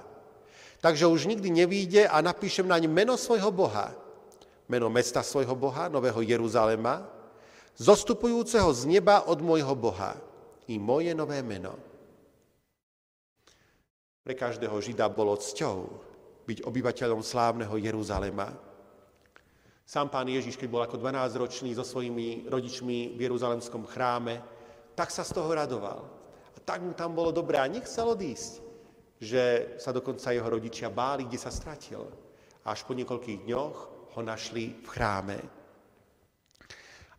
Takže 0.85 1.09
už 1.09 1.25
nikdy 1.25 1.49
nevíde 1.49 2.05
a 2.05 2.21
napíšem 2.21 2.69
naň 2.69 2.85
meno 2.93 3.17
svojho 3.17 3.49
Boha, 3.49 3.97
meno 4.69 4.93
mesta 4.93 5.25
svojho 5.25 5.57
Boha, 5.57 5.89
Nového 5.89 6.21
Jeruzalema, 6.21 7.09
zostupujúceho 7.81 8.69
z 8.77 8.85
neba 8.85 9.25
od 9.25 9.41
môjho 9.41 9.73
Boha 9.73 10.21
i 10.69 10.77
moje 10.77 11.17
nové 11.17 11.41
meno. 11.41 11.81
Pre 14.21 14.37
každého 14.37 14.77
Žida 14.77 15.09
bolo 15.09 15.41
cťou 15.41 15.89
byť 16.45 16.69
obyvateľom 16.69 17.25
slávneho 17.25 17.81
Jeruzalema. 17.81 18.53
Sám 19.85 20.09
pán 20.09 20.25
Ježiš, 20.25 20.57
keď 20.57 20.69
bol 20.73 20.83
ako 20.83 20.97
12-ročný 20.97 21.77
so 21.77 21.85
svojimi 21.85 22.49
rodičmi 22.49 23.15
v 23.17 23.21
Jeruzalemskom 23.21 23.85
chráme, 23.85 24.41
tak 24.97 25.13
sa 25.13 25.21
z 25.21 25.37
toho 25.37 25.53
radoval. 25.53 26.09
A 26.57 26.59
tak 26.65 26.81
mu 26.81 26.97
tam 26.97 27.13
bolo 27.13 27.29
dobré 27.31 27.61
a 27.61 27.69
nechcel 27.69 28.09
odísť, 28.09 28.65
že 29.21 29.77
sa 29.77 29.93
dokonca 29.93 30.33
jeho 30.33 30.49
rodičia 30.49 30.89
báli, 30.89 31.29
kde 31.29 31.37
sa 31.37 31.53
stratil. 31.53 32.09
A 32.65 32.73
až 32.73 32.89
po 32.89 32.97
niekoľkých 32.97 33.45
dňoch 33.45 33.77
ho 34.17 34.21
našli 34.25 34.73
v 34.81 34.89
chráme. 34.89 35.39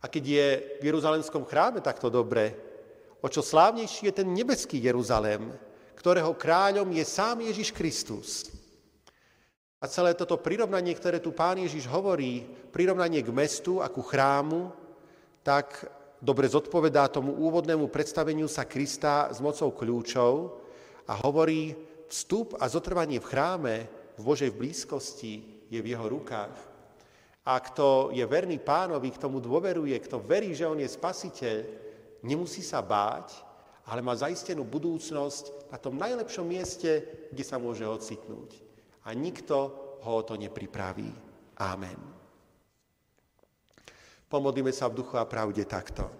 A 0.02 0.04
keď 0.10 0.24
je 0.26 0.46
v 0.82 0.86
Jeruzalemskom 0.90 1.46
chráme 1.46 1.78
takto 1.80 2.10
dobre, 2.10 2.66
O 3.26 3.28
čo 3.28 3.42
slávnejší 3.42 4.06
je 4.06 4.18
ten 4.22 4.28
nebeský 4.30 4.78
Jeruzalém, 4.78 5.50
ktorého 5.98 6.30
kráľom 6.30 6.86
je 6.92 7.04
sám 7.04 7.42
Ježiš 7.42 7.74
Kristus. 7.74 8.46
A 9.76 9.84
celé 9.92 10.16
toto 10.16 10.40
prirovnanie, 10.40 10.96
ktoré 10.96 11.20
tu 11.20 11.36
pán 11.36 11.60
Ježiš 11.60 11.84
hovorí, 11.92 12.48
prirovnanie 12.72 13.20
k 13.20 13.28
mestu 13.28 13.84
a 13.84 13.92
ku 13.92 14.00
chrámu, 14.00 14.72
tak 15.44 15.84
dobre 16.16 16.48
zodpovedá 16.48 17.12
tomu 17.12 17.36
úvodnému 17.36 17.92
predstaveniu 17.92 18.48
sa 18.48 18.64
Krista 18.64 19.28
s 19.28 19.38
mocou 19.44 19.68
kľúčov 19.76 20.32
a 21.04 21.12
hovorí, 21.20 21.76
vstup 22.08 22.56
a 22.56 22.72
zotrvanie 22.72 23.20
v 23.20 23.28
chráme 23.28 23.74
v 24.16 24.22
Božej 24.24 24.50
blízkosti 24.56 25.66
je 25.68 25.78
v 25.82 25.92
jeho 25.92 26.08
rukách. 26.08 26.56
A 27.46 27.60
kto 27.60 28.10
je 28.16 28.24
verný 28.26 28.58
pánovi, 28.58 29.12
k 29.12 29.22
tomu 29.22 29.38
dôveruje, 29.38 29.94
kto 30.02 30.18
verí, 30.24 30.56
že 30.56 30.66
on 30.66 30.80
je 30.80 30.88
spasiteľ, 30.88 31.56
nemusí 32.24 32.64
sa 32.64 32.82
báť, 32.82 33.38
ale 33.86 34.02
má 34.02 34.16
zaistenú 34.18 34.66
budúcnosť 34.66 35.70
na 35.70 35.78
tom 35.78 35.94
najlepšom 35.94 36.42
mieste, 36.42 37.06
kde 37.30 37.44
sa 37.46 37.60
môže 37.60 37.86
ocitnúť. 37.86 38.66
A 39.06 39.14
nikto 39.14 39.56
ho 40.02 40.12
o 40.18 40.22
to 40.26 40.34
nepripraví. 40.34 41.14
Amen. 41.62 41.98
Pomodlíme 44.26 44.74
sa 44.74 44.90
v 44.90 44.98
duchu 44.98 45.14
a 45.14 45.24
pravde 45.24 45.62
takto. 45.62 46.10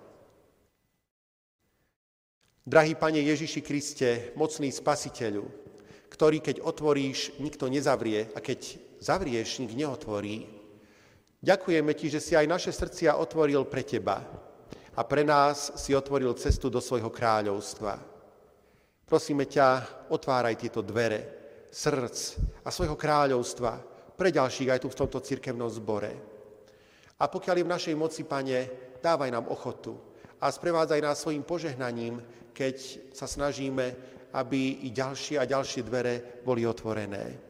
Drahý 2.66 2.94
Pane 2.94 3.22
Ježiši 3.22 3.61
Kriste, 3.62 4.11
mocný 4.38 4.70
Spasiteľu, 4.70 5.46
ktorý 6.11 6.38
keď 6.42 6.62
otvoríš, 6.62 7.38
nikto 7.42 7.66
nezavrie 7.66 8.31
a 8.35 8.38
keď 8.42 8.79
zavrieš, 9.03 9.62
nik 9.62 9.75
neotvorí, 9.75 10.46
ďakujeme 11.42 11.92
Ti, 11.94 12.07
že 12.18 12.20
si 12.22 12.33
aj 12.38 12.46
naše 12.46 12.70
srdcia 12.70 13.18
otvoril 13.18 13.66
pre 13.66 13.83
Teba 13.83 14.22
a 14.94 15.01
pre 15.03 15.22
nás 15.27 15.75
si 15.79 15.94
otvoril 15.94 16.35
cestu 16.38 16.70
do 16.70 16.79
svojho 16.79 17.11
kráľovstva. 17.11 17.99
Prosíme 19.07 19.46
ťa, 19.46 19.66
otváraj 20.11 20.59
tieto 20.59 20.83
dvere 20.83 21.36
srdc 21.70 22.16
a 22.64 22.68
svojho 22.72 22.96
kráľovstva 22.96 23.81
pre 24.16 24.33
ďalších 24.33 24.72
aj 24.72 24.81
tu 24.83 24.88
v 24.88 24.98
tomto 24.98 25.20
cirkevnom 25.20 25.68
zbore. 25.68 26.12
A 27.16 27.24
pokiaľ 27.29 27.57
je 27.61 27.66
v 27.66 27.74
našej 27.74 27.94
moci, 27.96 28.22
Pane, 28.24 28.59
dávaj 29.00 29.31
nám 29.33 29.48
ochotu 29.48 29.96
a 30.40 30.52
sprevádzaj 30.52 31.00
nás 31.00 31.20
svojim 31.20 31.44
požehnaním, 31.44 32.20
keď 32.52 32.76
sa 33.12 33.29
snažíme, 33.29 33.96
aby 34.37 34.85
i 34.85 34.92
ďalšie 34.92 35.40
a 35.40 35.48
ďalšie 35.48 35.81
dvere 35.85 36.44
boli 36.44 36.68
otvorené. 36.68 37.40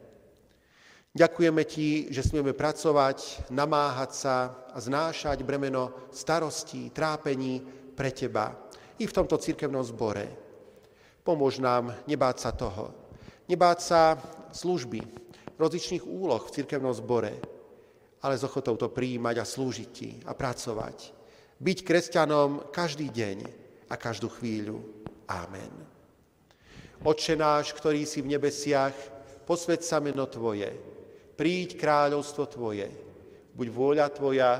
Ďakujeme 1.17 1.63
Ti, 1.65 2.13
že 2.13 2.21
smieme 2.21 2.53
pracovať, 2.53 3.49
namáhať 3.49 4.11
sa 4.13 4.35
a 4.69 4.77
znášať 4.77 5.41
bremeno 5.41 6.11
starostí, 6.13 6.93
trápení 6.93 7.63
pre 7.97 8.13
Teba 8.13 8.53
i 9.01 9.09
v 9.09 9.15
tomto 9.15 9.41
cirkevnom 9.41 9.81
zbore. 9.81 10.29
Pomôž 11.25 11.57
nám 11.57 11.91
nebáť 12.05 12.37
sa 12.37 12.51
toho. 12.53 13.06
Nebáť 13.47 13.79
sa 13.79 14.19
služby, 14.51 14.99
rozličných 15.55 16.03
úloh 16.03 16.43
v 16.43 16.53
cirkevnom 16.53 16.91
zbore, 16.91 17.31
ale 18.19 18.35
s 18.35 18.43
ochotou 18.43 18.75
to 18.75 18.91
prijímať 18.91 19.35
a 19.39 19.45
slúžiť 19.47 19.89
Ti 19.95 20.09
a 20.27 20.35
pracovať. 20.35 20.97
Byť 21.57 21.77
kresťanom 21.87 22.69
každý 22.75 23.07
deň 23.07 23.37
a 23.87 23.95
každú 23.95 24.27
chvíľu. 24.27 24.83
Amen. 25.31 25.71
Otče 27.07 27.39
náš, 27.39 27.71
ktorý 27.71 28.03
si 28.03 28.19
v 28.19 28.35
nebesiach, 28.35 28.93
posved 29.47 29.79
sa 29.79 30.03
meno 30.03 30.27
Tvoje, 30.27 30.75
príď 31.39 31.79
kráľovstvo 31.79 32.51
Tvoje, 32.51 32.91
buď 33.55 33.67
vôľa 33.71 34.07
Tvoja, 34.11 34.51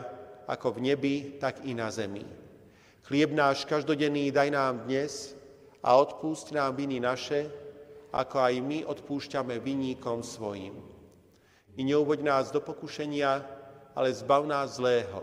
ako 0.48 0.80
v 0.80 0.94
nebi, 0.94 1.16
tak 1.44 1.68
i 1.68 1.76
na 1.76 1.92
zemi. 1.92 2.24
Chlieb 3.04 3.36
náš 3.36 3.68
každodenný 3.68 4.32
daj 4.32 4.48
nám 4.48 4.88
dnes 4.88 5.36
a 5.84 6.00
odpúšť 6.00 6.56
nám 6.56 6.80
viny 6.80 7.04
naše, 7.04 7.67
ako 8.12 8.38
aj 8.40 8.56
my 8.64 8.80
odpúšťame 8.88 9.60
vinníkom 9.60 10.24
svojim. 10.24 10.76
I 11.78 11.82
neuvoď 11.86 12.20
nás 12.26 12.46
do 12.50 12.64
pokušenia, 12.64 13.46
ale 13.94 14.10
zbav 14.14 14.46
nás 14.46 14.78
zlého, 14.82 15.22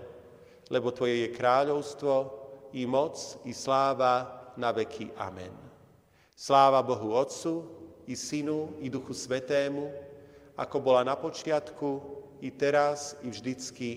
lebo 0.70 0.94
Tvoje 0.94 1.26
je 1.26 1.34
kráľovstvo, 1.34 2.44
i 2.74 2.82
moc, 2.90 3.38
i 3.46 3.54
sláva 3.54 4.50
na 4.58 4.74
veky. 4.74 5.14
Amen. 5.14 5.54
Sláva 6.34 6.82
Bohu 6.82 7.14
Otcu, 7.14 7.62
i 8.10 8.18
Synu, 8.18 8.82
i 8.82 8.90
Duchu 8.90 9.14
Svetému, 9.14 9.94
ako 10.58 10.76
bola 10.82 11.06
na 11.06 11.14
počiatku, 11.14 12.02
i 12.42 12.50
teraz, 12.50 13.14
i 13.22 13.30
vždycky, 13.30 13.90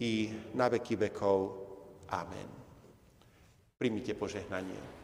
i 0.00 0.32
na 0.56 0.72
veky 0.72 0.96
vekov. 0.96 1.68
Amen. 2.08 2.48
Primite 3.76 4.16
požehnanie. 4.16 4.97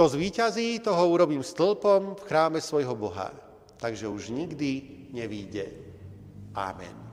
Kto 0.00 0.16
zvíťazí, 0.16 0.80
toho 0.80 1.12
urobím 1.12 1.44
stĺpom 1.44 2.16
v 2.16 2.24
chráme 2.24 2.56
svojho 2.64 2.96
Boha, 2.96 3.36
takže 3.76 4.08
už 4.08 4.32
nikdy 4.32 4.80
nevíde. 5.12 5.76
Amen. 6.56 7.09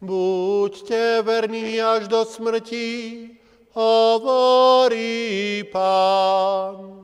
Buďte 0.00 1.22
verní 1.22 1.82
až 1.82 2.08
do 2.08 2.24
smrti, 2.24 3.30
hovorí 3.72 5.64
Pán. 5.72 6.97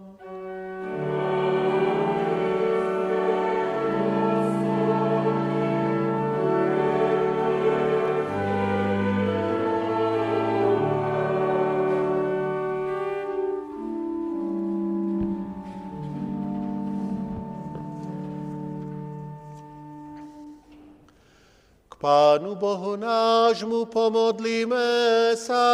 Pánu 22.04 22.52
Bohu 22.52 23.00
nášmu 23.00 23.88
pomodlíme 23.88 25.32
sa. 25.40 25.64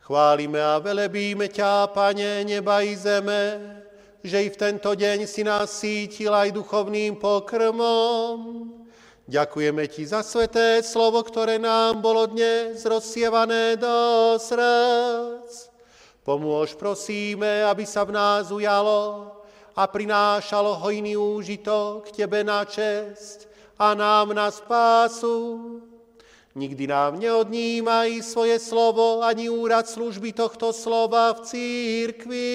Chválime 0.00 0.56
a 0.56 0.80
velebíme 0.80 1.52
ťa, 1.52 1.92
Pane, 1.92 2.48
neba 2.48 2.80
i 2.80 2.96
zeme, 2.96 3.60
že 4.24 4.40
i 4.40 4.48
v 4.48 4.56
tento 4.56 4.96
deň 4.96 5.28
si 5.28 5.44
nás 5.44 5.68
sítil 5.68 6.32
aj 6.32 6.56
duchovným 6.56 7.20
pokrmom. 7.20 8.72
Ďakujeme 9.28 9.84
Ti 9.84 10.16
za 10.16 10.24
sveté 10.24 10.80
slovo, 10.80 11.20
ktoré 11.20 11.60
nám 11.60 12.00
bolo 12.00 12.24
dnes 12.24 12.80
rozsievané 12.88 13.76
do 13.76 13.92
srdc. 14.40 15.68
Pomôž, 16.24 16.72
prosíme, 16.72 17.68
aby 17.68 17.84
sa 17.84 18.00
v 18.00 18.16
nás 18.16 18.48
ujalo 18.48 19.28
a 19.76 19.84
prinášalo 19.84 20.80
hojný 20.80 21.20
úžitok 21.20 22.08
Tebe 22.16 22.40
na 22.40 22.64
čest 22.64 23.47
a 23.78 23.94
nám 23.94 24.34
na 24.34 24.50
spásu. 24.50 25.80
Nikdy 26.54 26.86
nám 26.86 27.22
neodnímaj 27.22 28.22
svoje 28.22 28.58
slovo 28.58 29.22
ani 29.22 29.46
úrad 29.46 29.86
služby 29.88 30.32
tohto 30.34 30.74
slova 30.74 31.30
v 31.38 31.40
církvi. 31.46 32.50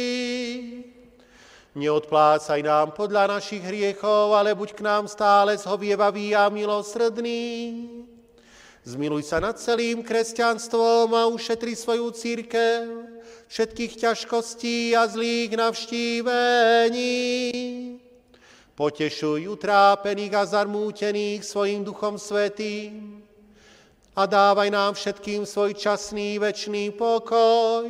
Neodplácaj 1.73 2.61
nám 2.61 2.91
podľa 2.91 3.39
našich 3.39 3.63
hriechov, 3.63 4.35
ale 4.35 4.53
buď 4.53 4.77
k 4.77 4.81
nám 4.85 5.07
stále 5.07 5.57
zhovievavý 5.57 6.35
a 6.35 6.51
milosrdný. 6.51 7.87
Zmiluj 8.83 9.23
sa 9.23 9.39
nad 9.39 9.55
celým 9.55 10.03
kresťanstvom 10.03 11.15
a 11.15 11.31
ušetri 11.31 11.71
svoju 11.71 12.11
církev 12.11 12.83
všetkých 13.47 13.95
ťažkostí 13.95 14.91
a 14.97 15.07
zlých 15.07 15.55
navštívení. 15.55 17.13
Potešuj 18.73 19.45
utrápených 19.53 20.33
a 20.33 20.49
zarmútených 20.49 21.45
svojim 21.45 21.85
Duchom 21.85 22.17
Svetým 22.17 23.21
a 24.17 24.25
dávaj 24.25 24.69
nám 24.73 24.97
všetkým 24.97 25.45
svoj 25.45 25.77
časný 25.77 26.41
večný 26.41 26.89
pokoj. 26.89 27.85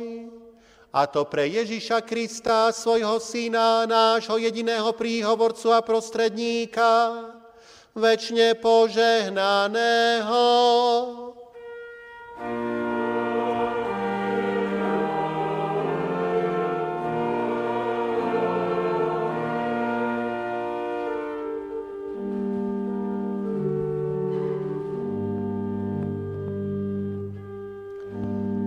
A 0.92 1.08
to 1.08 1.24
pre 1.24 1.48
Ježiša 1.48 2.04
Krista, 2.04 2.68
svojho 2.68 3.16
Syna, 3.16 3.88
nášho 3.88 4.36
jediného 4.36 4.92
príhovorcu 4.92 5.72
a 5.72 5.80
prostredníka, 5.80 7.32
večne 7.96 8.52
požehnaného. 8.52 10.44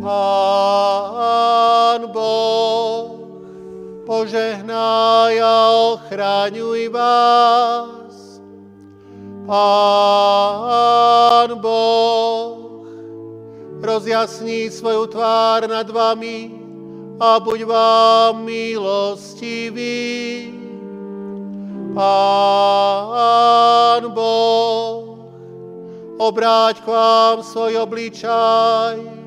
Pán 0.08 2.08
Boh, 2.16 3.28
požehnaj 4.08 5.36
a 5.36 5.56
ochraňuj 5.92 6.88
vás. 6.88 8.40
Pán 9.44 11.60
Boh, 11.60 12.88
rozjasní 13.84 14.72
svoju 14.72 15.12
tvár 15.12 15.68
nad 15.68 15.92
vami 15.92 16.56
a 17.20 17.44
buď 17.44 17.68
vám 17.68 18.48
milostivý. 18.48 20.56
Pán 21.92 24.08
Boh, 24.16 25.20
obráť 26.16 26.80
k 26.80 26.96
vám 26.96 27.44
svoj 27.44 27.84
obličaj 27.84 29.27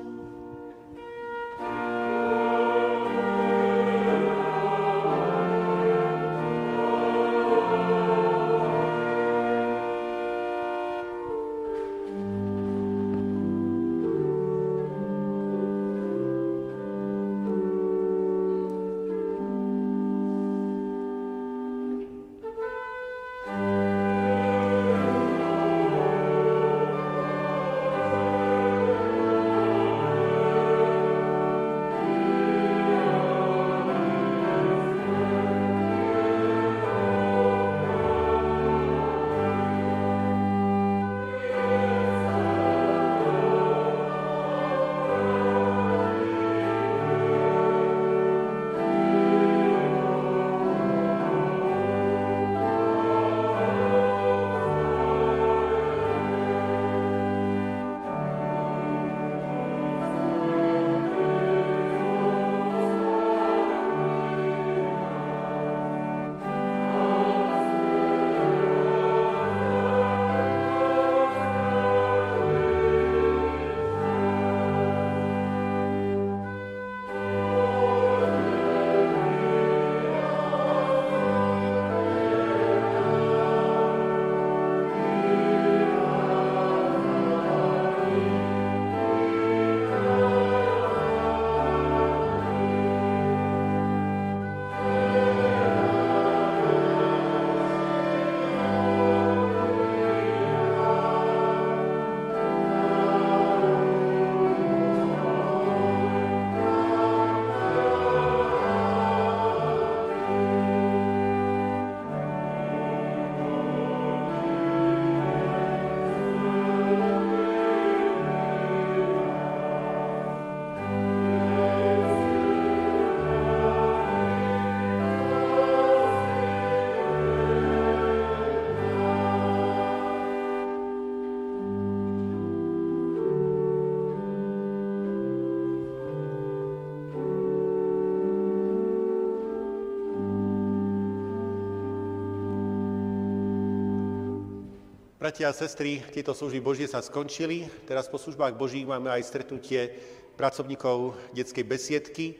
Bratia 145.21 145.53
a 145.53 145.53
sestry, 145.53 146.01
tieto 146.09 146.33
služby 146.33 146.57
Božie 146.57 146.89
sa 146.89 146.97
skončili. 146.97 147.69
Teraz 147.85 148.09
po 148.09 148.17
službách 148.17 148.57
Božích 148.57 148.89
máme 148.89 149.13
aj 149.13 149.29
stretnutie 149.29 149.93
pracovníkov 150.33 151.13
detskej 151.37 151.61
besiedky. 151.61 152.25
E, 152.33 152.35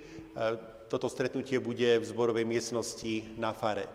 toto 0.89 1.05
stretnutie 1.05 1.61
bude 1.61 2.01
v 2.01 2.09
zborovej 2.09 2.41
miestnosti 2.41 3.37
na 3.37 3.53
fare. 3.53 3.85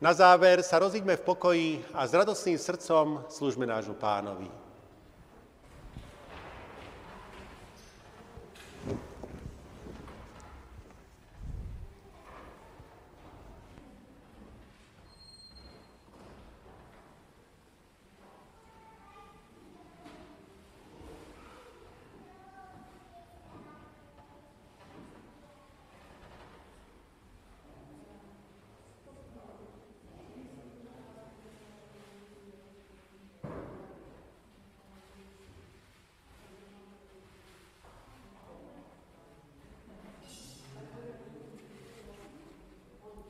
Na 0.00 0.16
záver 0.16 0.64
sa 0.64 0.80
rozíďme 0.80 1.20
v 1.20 1.26
pokoji 1.28 1.68
a 1.92 2.08
s 2.08 2.16
radostným 2.16 2.56
srdcom 2.56 3.20
služme 3.28 3.68
nášmu 3.68 4.00
pánovi. 4.00 4.61